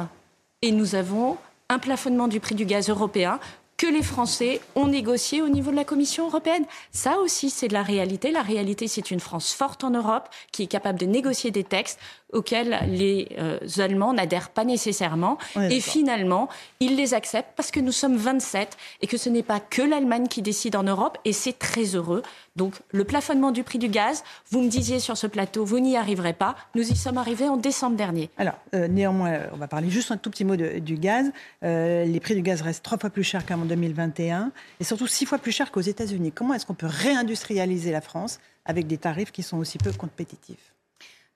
et 0.61 0.73
nous 0.73 0.97
avons 0.97 1.37
un 1.69 1.79
plafonnement 1.79 2.27
du 2.27 2.41
prix 2.41 2.57
du 2.57 2.65
gaz 2.65 2.89
européen 2.89 3.39
que 3.77 3.87
les 3.87 4.03
Français 4.03 4.61
ont 4.75 4.89
négocié 4.89 5.41
au 5.41 5.49
niveau 5.49 5.71
de 5.71 5.77
la 5.77 5.85
Commission 5.85 6.27
européenne. 6.27 6.65
Ça 6.91 7.19
aussi, 7.19 7.49
c'est 7.49 7.69
de 7.69 7.75
la 7.75 7.83
réalité. 7.83 8.33
La 8.33 8.43
réalité, 8.43 8.89
c'est 8.89 9.13
une 9.13 9.21
France 9.21 9.53
forte 9.53 9.85
en 9.85 9.91
Europe 9.91 10.29
qui 10.51 10.65
est 10.65 10.67
capable 10.69 10.99
de 10.99 11.07
négocier 11.07 11.53
des 11.53 11.65
textes 11.65 12.01
auxquels 12.33 12.79
les 12.89 13.29
euh, 13.39 13.59
Allemands 13.79 14.13
n'adhèrent 14.13 14.51
pas 14.51 14.65
nécessairement. 14.65 15.39
Et 15.71 15.81
finalement, 15.81 16.49
ils 16.81 16.97
les 16.97 17.15
acceptent 17.15 17.53
parce 17.57 17.71
que 17.71 17.81
nous 17.81 17.93
sommes 17.93 18.17
27 18.17 18.77
et 19.01 19.07
que 19.07 19.17
ce 19.17 19.29
n'est 19.29 19.43
pas 19.43 19.61
que 19.61 19.83
l'Allemagne 19.83 20.29
qui 20.29 20.43
décide 20.43 20.77
en 20.77 20.83
Europe 20.83 21.19
et 21.25 21.33
c'est 21.33 21.59
très 21.59 21.85
heureux. 21.95 22.23
Donc 22.57 22.75
le 22.91 23.05
plafonnement 23.05 23.51
du 23.51 23.63
prix 23.63 23.79
du 23.79 23.89
gaz, 23.89 24.25
vous 24.51 24.61
me 24.61 24.69
disiez 24.69 24.99
sur 24.99 25.17
ce 25.17 25.27
plateau, 25.27 25.65
vous 25.65 25.81
n'y 25.81 25.97
arriverez 25.97 26.33
pas. 26.35 26.55
Nous 26.75 26.91
y 26.91 26.97
sommes 26.97 27.17
arrivés 27.19 27.49
en 27.49 27.57
décembre 27.57 27.97
dernier. 27.97 28.29
Alors, 28.37 28.55
euh, 28.75 28.89
néanmoins, 28.89 29.33
euh, 29.33 29.47
on 29.53 29.57
va 29.57 29.69
parler 29.69 29.89
juste 29.91 30.11
un 30.11 30.17
tout 30.19 30.31
petit 30.31 30.45
mot 30.45 30.57
de- 30.57 30.79
du 30.79 30.97
gaz. 30.97 31.31
Euh, 31.65 32.05
les 32.05 32.21
prix 32.21 32.35
du 32.35 32.43
gaz 32.43 32.61
restent 32.63 32.83
trois 32.85 32.99
fois 32.99 33.11
plus 33.11 33.25
chers 33.25 33.47
qu'en 33.47 33.59
2021 33.59 34.53
et 34.81 34.85
surtout 34.85 35.07
six 35.07 35.25
fois 35.27 35.39
plus 35.39 35.53
chers 35.53 35.71
qu'aux 35.71 35.81
États-Unis. 35.81 36.33
Comment 36.33 36.55
est-ce 36.55 36.67
qu'on 36.67 36.75
peut 36.75 36.89
réindustrialiser 36.91 37.91
la 37.93 38.01
France 38.01 38.39
avec 38.65 38.87
des 38.87 38.99
tarifs 38.99 39.33
qui 39.33 39.43
sont 39.43 39.57
aussi 39.59 39.79
peu 39.79 39.93
compétitifs? 39.93 40.75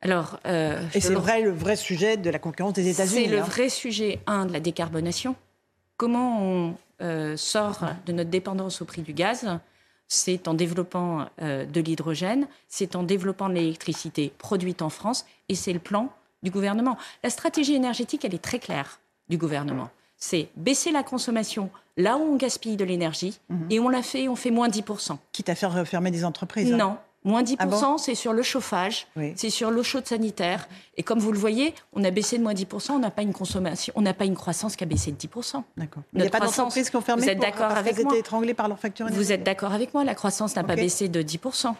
Alors, 0.03 0.39
euh, 0.47 0.81
Et 0.95 1.01
c'est 1.01 1.11
le- 1.11 1.19
vrai, 1.19 1.43
le 1.43 1.51
vrai 1.51 1.77
sujet 1.77 2.17
de 2.17 2.31
la 2.31 2.39
concurrence 2.39 2.75
des 2.75 2.89
États-Unis. 2.89 3.25
C'est 3.25 3.31
le 3.31 3.41
hein. 3.41 3.45
vrai 3.45 3.69
sujet, 3.69 4.21
un, 4.27 4.47
de 4.47 4.53
la 4.53 4.61
décarbonation. 4.61 5.35
Comment 5.97 6.43
on 6.43 6.75
euh, 7.03 7.37
sort 7.37 7.85
de 8.05 8.13
notre 8.13 8.31
dépendance 8.31 8.83
au 8.83 8.85
prix 8.85 9.03
du 9.03 9.13
gaz? 9.13 9.47
C'est 10.09 10.47
en 10.47 10.55
développant 10.55 11.27
euh, 11.43 11.65
de 11.65 11.81
l'hydrogène, 11.81 12.47
c'est 12.69 12.95
en 12.95 13.03
développant 13.03 13.49
de 13.49 13.55
l'électricité 13.55 14.33
produite 14.39 14.83
en 14.83 14.91
France, 14.91 15.27
et 15.49 15.55
c'est 15.55 15.73
le 15.73 15.81
plan 15.81 16.13
du 16.43 16.51
gouvernement. 16.51 16.97
La 17.25 17.31
stratégie 17.31 17.75
énergétique, 17.75 18.25
elle 18.25 18.35
est 18.35 18.43
très 18.43 18.61
claire 18.61 19.01
du 19.29 19.37
gouvernement. 19.37 19.91
C'est 20.17 20.49
baisser 20.57 20.93
la 20.93 21.03
consommation 21.03 21.71
là 21.97 22.17
où 22.17 22.21
on 22.21 22.37
gaspille 22.37 22.77
de 22.77 22.85
l'énergie 22.85 23.39
mhm. 23.49 23.67
et 23.71 23.81
on 23.81 23.89
l'a 23.89 24.03
fait, 24.03 24.29
on 24.29 24.37
fait 24.37 24.51
moins 24.51 24.69
10%. 24.69 25.17
Quitte 25.33 25.49
à 25.49 25.55
faire 25.55 25.73
refermer 25.75 26.11
des 26.11 26.25
entreprises. 26.25 26.73
Hein. 26.73 26.77
Non, 26.77 26.99
Moins 27.27 27.43
10%, 27.43 27.57
ah 27.61 27.97
c'est 27.99 28.15
sur 28.15 28.33
le 28.33 28.43
chauffage, 28.43 29.09
c'est 29.35 29.51
sur 29.51 29.73
l'eau 29.73 29.83
chaude 29.83 30.07
sanitaire. 30.07 30.69
Et 30.97 31.03
comme 31.03 31.19
vous 31.19 31.33
le 31.33 31.39
voyez, 31.39 31.75
on 31.93 32.05
a 32.05 32.13
baissé 32.13 32.39
de 32.39 32.43
moins 32.45 32.55
10%, 32.55 32.93
on 32.93 32.99
n'a 33.01 33.11
pas 33.11 33.23
une 33.23 33.33
consommation, 33.33 33.93
on 33.97 34.03
n'a 34.03 34.15
pas 34.15 34.27
une 34.27 34.37
croissance 34.37 34.77
qui 34.77 34.85
a 34.85 34.87
baissé 34.87 35.11
de 35.11 35.17
10%. 35.17 35.63
D'accord. 35.77 36.05
Il 36.13 36.21
n'y 36.21 36.27
a 36.27 36.31
pas 36.31 36.39
d'entreprises 36.39 36.89
qui 36.89 36.95
ont 36.95 37.01
fermé 37.01 37.23
vous 37.23 37.29
êtes 37.29 37.41
d'accord 37.41 37.73
avec 37.73 38.01
moi. 38.05 38.17
étranglées 38.17 38.55
par 38.55 38.69
leur 38.69 38.79
facture 38.79 39.09
Vous 39.11 39.33
êtes 39.33 39.43
d'accord 39.43 39.73
avec 39.73 39.93
moi, 39.93 40.05
la 40.05 40.15
croissance 40.15 40.55
n'a 40.55 40.63
pas 40.63 40.77
baissé 40.77 41.09
de 41.09 41.21
10%. 41.21 41.75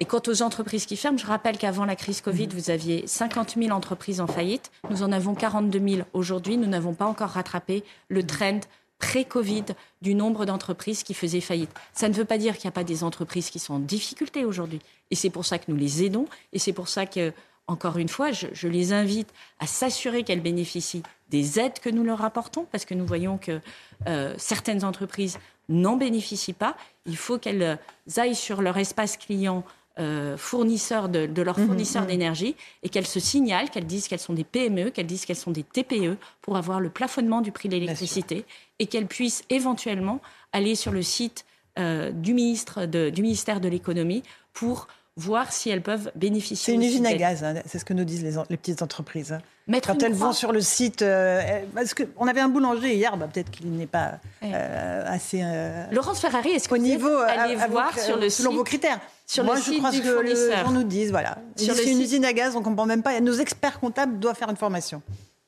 Et 0.00 0.04
quant 0.04 0.22
aux 0.26 0.42
entreprises 0.42 0.84
qui 0.84 0.96
ferment, 0.96 1.18
je 1.18 1.26
rappelle 1.26 1.58
qu'avant 1.58 1.84
la 1.84 1.96
crise 1.96 2.20
Covid, 2.20 2.48
mhm. 2.48 2.52
vous 2.54 2.70
aviez 2.70 3.06
50 3.06 3.54
000 3.56 3.70
entreprises 3.70 4.20
en 4.20 4.26
faillite. 4.26 4.72
Nous 4.90 5.04
en 5.04 5.12
avons 5.12 5.34
42 5.34 5.78
000 5.78 6.02
aujourd'hui. 6.12 6.56
Nous 6.56 6.68
n'avons 6.68 6.94
pas 6.94 7.06
encore 7.06 7.30
rattrapé 7.30 7.84
le 8.08 8.24
trend 8.24 8.60
pré-Covid 8.98 9.64
du 10.02 10.14
nombre 10.14 10.44
d'entreprises 10.44 11.02
qui 11.02 11.14
faisaient 11.14 11.40
faillite. 11.40 11.70
Ça 11.92 12.08
ne 12.08 12.14
veut 12.14 12.24
pas 12.24 12.38
dire 12.38 12.56
qu'il 12.56 12.66
n'y 12.66 12.72
a 12.72 12.72
pas 12.72 12.84
des 12.84 13.04
entreprises 13.04 13.50
qui 13.50 13.58
sont 13.58 13.74
en 13.74 13.78
difficulté 13.78 14.44
aujourd'hui. 14.44 14.80
Et 15.10 15.14
c'est 15.14 15.30
pour 15.30 15.44
ça 15.44 15.58
que 15.58 15.70
nous 15.70 15.76
les 15.76 16.04
aidons. 16.04 16.26
Et 16.52 16.58
c'est 16.58 16.72
pour 16.72 16.88
ça 16.88 17.06
que, 17.06 17.32
encore 17.66 17.98
une 17.98 18.08
fois, 18.08 18.32
je, 18.32 18.68
les 18.68 18.92
invite 18.92 19.32
à 19.60 19.66
s'assurer 19.66 20.24
qu'elles 20.24 20.42
bénéficient 20.42 21.02
des 21.30 21.60
aides 21.60 21.78
que 21.80 21.90
nous 21.90 22.04
leur 22.04 22.24
apportons, 22.24 22.66
parce 22.72 22.84
que 22.84 22.94
nous 22.94 23.06
voyons 23.06 23.38
que 23.38 23.60
euh, 24.08 24.34
certaines 24.38 24.84
entreprises 24.84 25.38
n'en 25.68 25.96
bénéficient 25.96 26.54
pas. 26.54 26.76
Il 27.06 27.16
faut 27.16 27.38
qu'elles 27.38 27.78
aillent 28.16 28.34
sur 28.34 28.62
leur 28.62 28.78
espace 28.78 29.16
client 29.16 29.64
euh, 29.98 30.36
fournisseurs 30.36 31.08
de, 31.08 31.26
de 31.26 31.42
leurs 31.42 31.58
mmh, 31.58 31.66
fournisseurs 31.66 32.04
mmh. 32.04 32.08
d'énergie 32.08 32.56
et 32.82 32.88
qu'elles 32.88 33.06
se 33.06 33.20
signalent, 33.20 33.70
qu'elles 33.70 33.86
disent 33.86 34.08
qu'elles 34.08 34.18
sont 34.18 34.32
des 34.32 34.44
PME, 34.44 34.90
qu'elles 34.90 35.06
disent 35.06 35.24
qu'elles 35.24 35.36
sont 35.36 35.50
des 35.50 35.64
TPE 35.64 36.16
pour 36.40 36.56
avoir 36.56 36.80
le 36.80 36.88
plafonnement 36.88 37.40
du 37.40 37.52
prix 37.52 37.68
de 37.68 37.74
l'électricité 37.74 38.44
et 38.78 38.86
qu'elles 38.86 39.06
puissent 39.06 39.44
éventuellement 39.50 40.20
aller 40.52 40.74
sur 40.74 40.92
le 40.92 41.02
site 41.02 41.44
euh, 41.78 42.10
du, 42.10 42.34
ministre 42.34 42.86
du 42.86 43.22
ministère 43.22 43.60
de 43.60 43.68
l'économie 43.68 44.22
pour 44.52 44.88
voir 45.16 45.52
si 45.52 45.68
elles 45.68 45.82
peuvent 45.82 46.10
bénéficier. 46.14 46.72
C'est 46.72 46.74
une 46.74 46.82
usine 46.82 47.06
à 47.06 47.14
gaz, 47.14 47.42
hein, 47.42 47.54
c'est 47.66 47.78
ce 47.78 47.84
que 47.84 47.92
nous 47.92 48.04
disent 48.04 48.24
les, 48.24 48.56
petites 48.56 48.82
entreprises. 48.82 49.32
Hein. 49.32 49.42
Quand 49.84 50.02
elles 50.02 50.14
vont 50.14 50.32
sur 50.32 50.52
le 50.52 50.60
site, 50.60 51.02
euh, 51.02 51.42
parce 51.74 51.92
qu'on 51.94 52.26
avait 52.26 52.40
un 52.40 52.48
boulanger 52.48 52.94
hier, 52.94 53.16
bah, 53.16 53.28
peut-être 53.32 53.50
qu'il 53.50 53.70
n'est 53.70 53.86
pas 53.86 54.12
euh, 54.42 55.04
assez. 55.06 55.42
Euh, 55.44 55.84
Laurence 55.92 56.20
Ferrari, 56.20 56.50
est-ce 56.50 56.68
que 56.68 56.74
au 56.74 56.78
niveau, 56.78 57.14
allez 57.18 57.56
voir 57.56 57.98
sur 57.98 58.16
le 58.16 58.30
selon 58.30 58.54
vos 58.54 58.64
critères? 58.64 58.98
sur 59.26 59.44
Moi, 59.44 59.56
le 59.56 59.60
je 59.60 59.76
crois 59.76 59.90
que 59.90 60.22
les 60.22 60.56
gens 60.56 60.70
nous 60.70 60.84
disent, 60.84 61.10
voilà, 61.10 61.36
c'est 61.56 61.90
une 61.90 62.00
usine 62.00 62.24
à 62.24 62.32
gaz, 62.32 62.56
on 62.56 62.62
comprend 62.62 62.86
même 62.86 63.02
pas. 63.02 63.20
Nos 63.20 63.34
experts 63.34 63.78
comptables 63.78 64.18
doivent 64.18 64.36
faire 64.36 64.48
une 64.48 64.56
formation. 64.56 65.02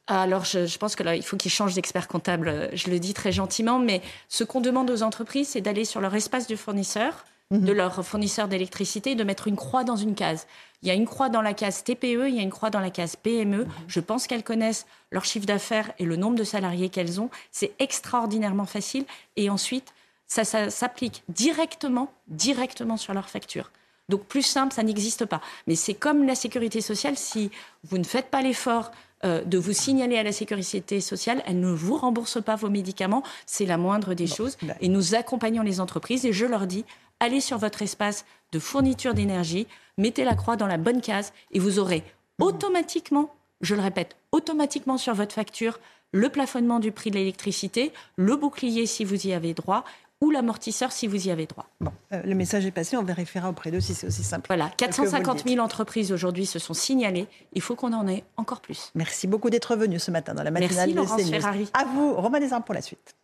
Alors, 0.06 0.44
je, 0.44 0.66
je, 0.66 0.76
pense 0.76 0.96
que 0.96 1.04
là, 1.04 1.14
il 1.14 1.22
faut 1.22 1.36
qu'ils 1.36 1.52
changent 1.52 1.74
d'expert 1.74 2.08
comptable. 2.08 2.68
Je 2.72 2.90
le 2.90 2.98
dis 2.98 3.14
très 3.14 3.30
gentiment, 3.30 3.78
mais 3.78 4.02
ce 4.28 4.42
qu'on 4.42 4.60
demande 4.60 4.90
aux 4.90 5.02
entreprises, 5.04 5.50
c'est 5.50 5.60
d'aller 5.60 5.84
sur 5.84 6.00
leur 6.00 6.14
espace 6.14 6.48
de 6.48 6.56
fournisseur, 6.56 7.24
Mhm. 7.50 7.64
de 7.64 7.72
leur 7.72 8.06
fournisseur 8.06 8.46
d'électricité 8.46 9.16
de 9.16 9.24
mettre 9.24 9.48
une 9.48 9.56
croix 9.56 9.82
dans 9.82 9.96
une 9.96 10.14
case. 10.14 10.46
Il 10.82 10.88
y 10.88 10.90
a 10.92 10.94
une 10.94 11.06
croix 11.06 11.28
dans 11.28 11.42
la 11.42 11.52
case 11.52 11.82
TPE, 11.82 12.28
il 12.28 12.36
y 12.36 12.38
a 12.38 12.42
une 12.42 12.50
croix 12.50 12.70
dans 12.70 12.78
la 12.78 12.90
case 12.90 13.16
PME. 13.16 13.64
Mhm. 13.64 13.70
Je 13.88 14.00
pense 14.00 14.28
qu'elles 14.28 14.44
connaissent 14.44 14.86
leur 15.10 15.24
chiffre 15.24 15.46
d'affaires 15.46 15.92
et 15.98 16.04
le 16.04 16.14
nombre 16.14 16.36
de 16.36 16.44
salariés 16.44 16.90
qu'elles 16.90 17.20
ont. 17.20 17.28
C'est 17.50 17.72
extraordinairement 17.80 18.66
facile. 18.66 19.04
Et 19.36 19.50
ensuite, 19.50 19.92
ça, 20.28 20.44
s'applique 20.44 21.24
directement, 21.28 22.12
directement 22.28 22.96
sur 22.96 23.14
leur 23.14 23.28
facture. 23.28 23.72
Donc 24.08 24.24
plus 24.24 24.42
simple, 24.42 24.72
ça 24.72 24.84
n'existe 24.84 25.24
pas. 25.24 25.40
Mais 25.66 25.74
c'est 25.74 25.94
comme 25.94 26.24
la 26.24 26.36
sécurité 26.36 26.80
sociale, 26.80 27.16
si 27.16 27.50
vous 27.84 27.98
ne 27.98 28.04
faites 28.04 28.30
pas 28.30 28.42
l'effort 28.42 28.92
euh, 29.24 29.44
de 29.44 29.58
vous 29.58 29.72
signaler 29.72 30.16
à 30.16 30.22
la 30.22 30.32
sécurité 30.32 31.00
sociale, 31.00 31.42
elle 31.46 31.60
ne 31.60 31.70
vous 31.70 31.96
rembourse 31.96 32.42
pas 32.42 32.56
vos 32.56 32.70
médicaments, 32.70 33.22
c'est 33.46 33.66
la 33.66 33.76
moindre 33.76 34.14
des 34.14 34.26
choses. 34.26 34.56
Bah. 34.62 34.74
Et 34.80 34.88
nous 34.88 35.14
accompagnons 35.14 35.62
les 35.62 35.80
entreprises 35.80 36.24
et 36.24 36.32
je 36.32 36.46
leur 36.46 36.66
dis, 36.66 36.84
allez 37.20 37.40
sur 37.40 37.58
votre 37.58 37.82
espace 37.82 38.24
de 38.52 38.58
fourniture 38.58 39.14
d'énergie, 39.14 39.66
mettez 39.98 40.24
la 40.24 40.34
croix 40.34 40.56
dans 40.56 40.66
la 40.66 40.78
bonne 40.78 41.00
case 41.00 41.32
et 41.52 41.58
vous 41.58 41.78
aurez 41.78 42.02
automatiquement, 42.40 43.34
je 43.60 43.74
le 43.74 43.82
répète, 43.82 44.16
automatiquement 44.32 44.96
sur 44.96 45.14
votre 45.14 45.34
facture 45.34 45.78
le 46.12 46.28
plafonnement 46.28 46.80
du 46.80 46.90
prix 46.90 47.10
de 47.10 47.16
l'électricité, 47.16 47.92
le 48.16 48.36
bouclier 48.36 48.86
si 48.86 49.04
vous 49.04 49.26
y 49.26 49.32
avez 49.32 49.54
droit 49.54 49.84
ou 50.20 50.30
l'amortisseur 50.30 50.92
si 50.92 51.06
vous 51.06 51.28
y 51.28 51.30
avez 51.30 51.46
droit. 51.46 51.66
Bon, 51.80 51.92
euh, 52.12 52.22
le 52.22 52.34
message 52.34 52.66
est 52.66 52.70
passé, 52.70 52.96
on 52.96 53.02
vérifiera 53.02 53.48
auprès 53.48 53.70
d'eux 53.70 53.80
si 53.80 53.94
c'est 53.94 54.06
aussi 54.06 54.22
simple. 54.22 54.46
Voilà, 54.48 54.70
450 54.76 55.48
000 55.48 55.64
entreprises 55.64 56.12
aujourd'hui 56.12 56.46
se 56.46 56.58
sont 56.58 56.74
signalées. 56.74 57.26
Il 57.52 57.62
faut 57.62 57.74
qu'on 57.74 57.92
en 57.92 58.06
ait 58.06 58.24
encore 58.36 58.60
plus. 58.60 58.90
Merci 58.94 59.26
beaucoup 59.26 59.50
d'être 59.50 59.76
venu 59.76 59.98
ce 59.98 60.10
matin 60.10 60.34
dans 60.34 60.42
la 60.42 60.50
matinale 60.50 60.92
Merci, 60.94 61.24
de 61.24 61.30
Ferrari. 61.30 61.68
À 61.72 61.84
vous, 61.84 62.14
Romain 62.14 62.40
Desarmes, 62.40 62.64
pour 62.64 62.74
la 62.74 62.82
suite. 62.82 63.14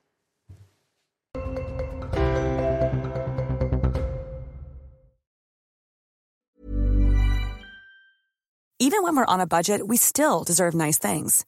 Even 8.78 9.02
when 9.02 9.16
we're 9.16 9.24
on 9.26 9.40
a 9.40 9.46
budget, 9.46 9.80
we 9.86 9.96
still 9.96 10.44
deserve 10.44 10.74
nice 10.74 10.98
things. 10.98 11.44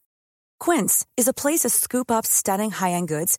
Quince 0.59 1.07
is 1.17 1.29
a 1.29 1.33
place 1.33 1.61
to 1.61 1.69
scoop 1.69 2.11
up 2.11 2.27
stunning 2.27 2.71
high-end 2.71 3.07
goods 3.07 3.39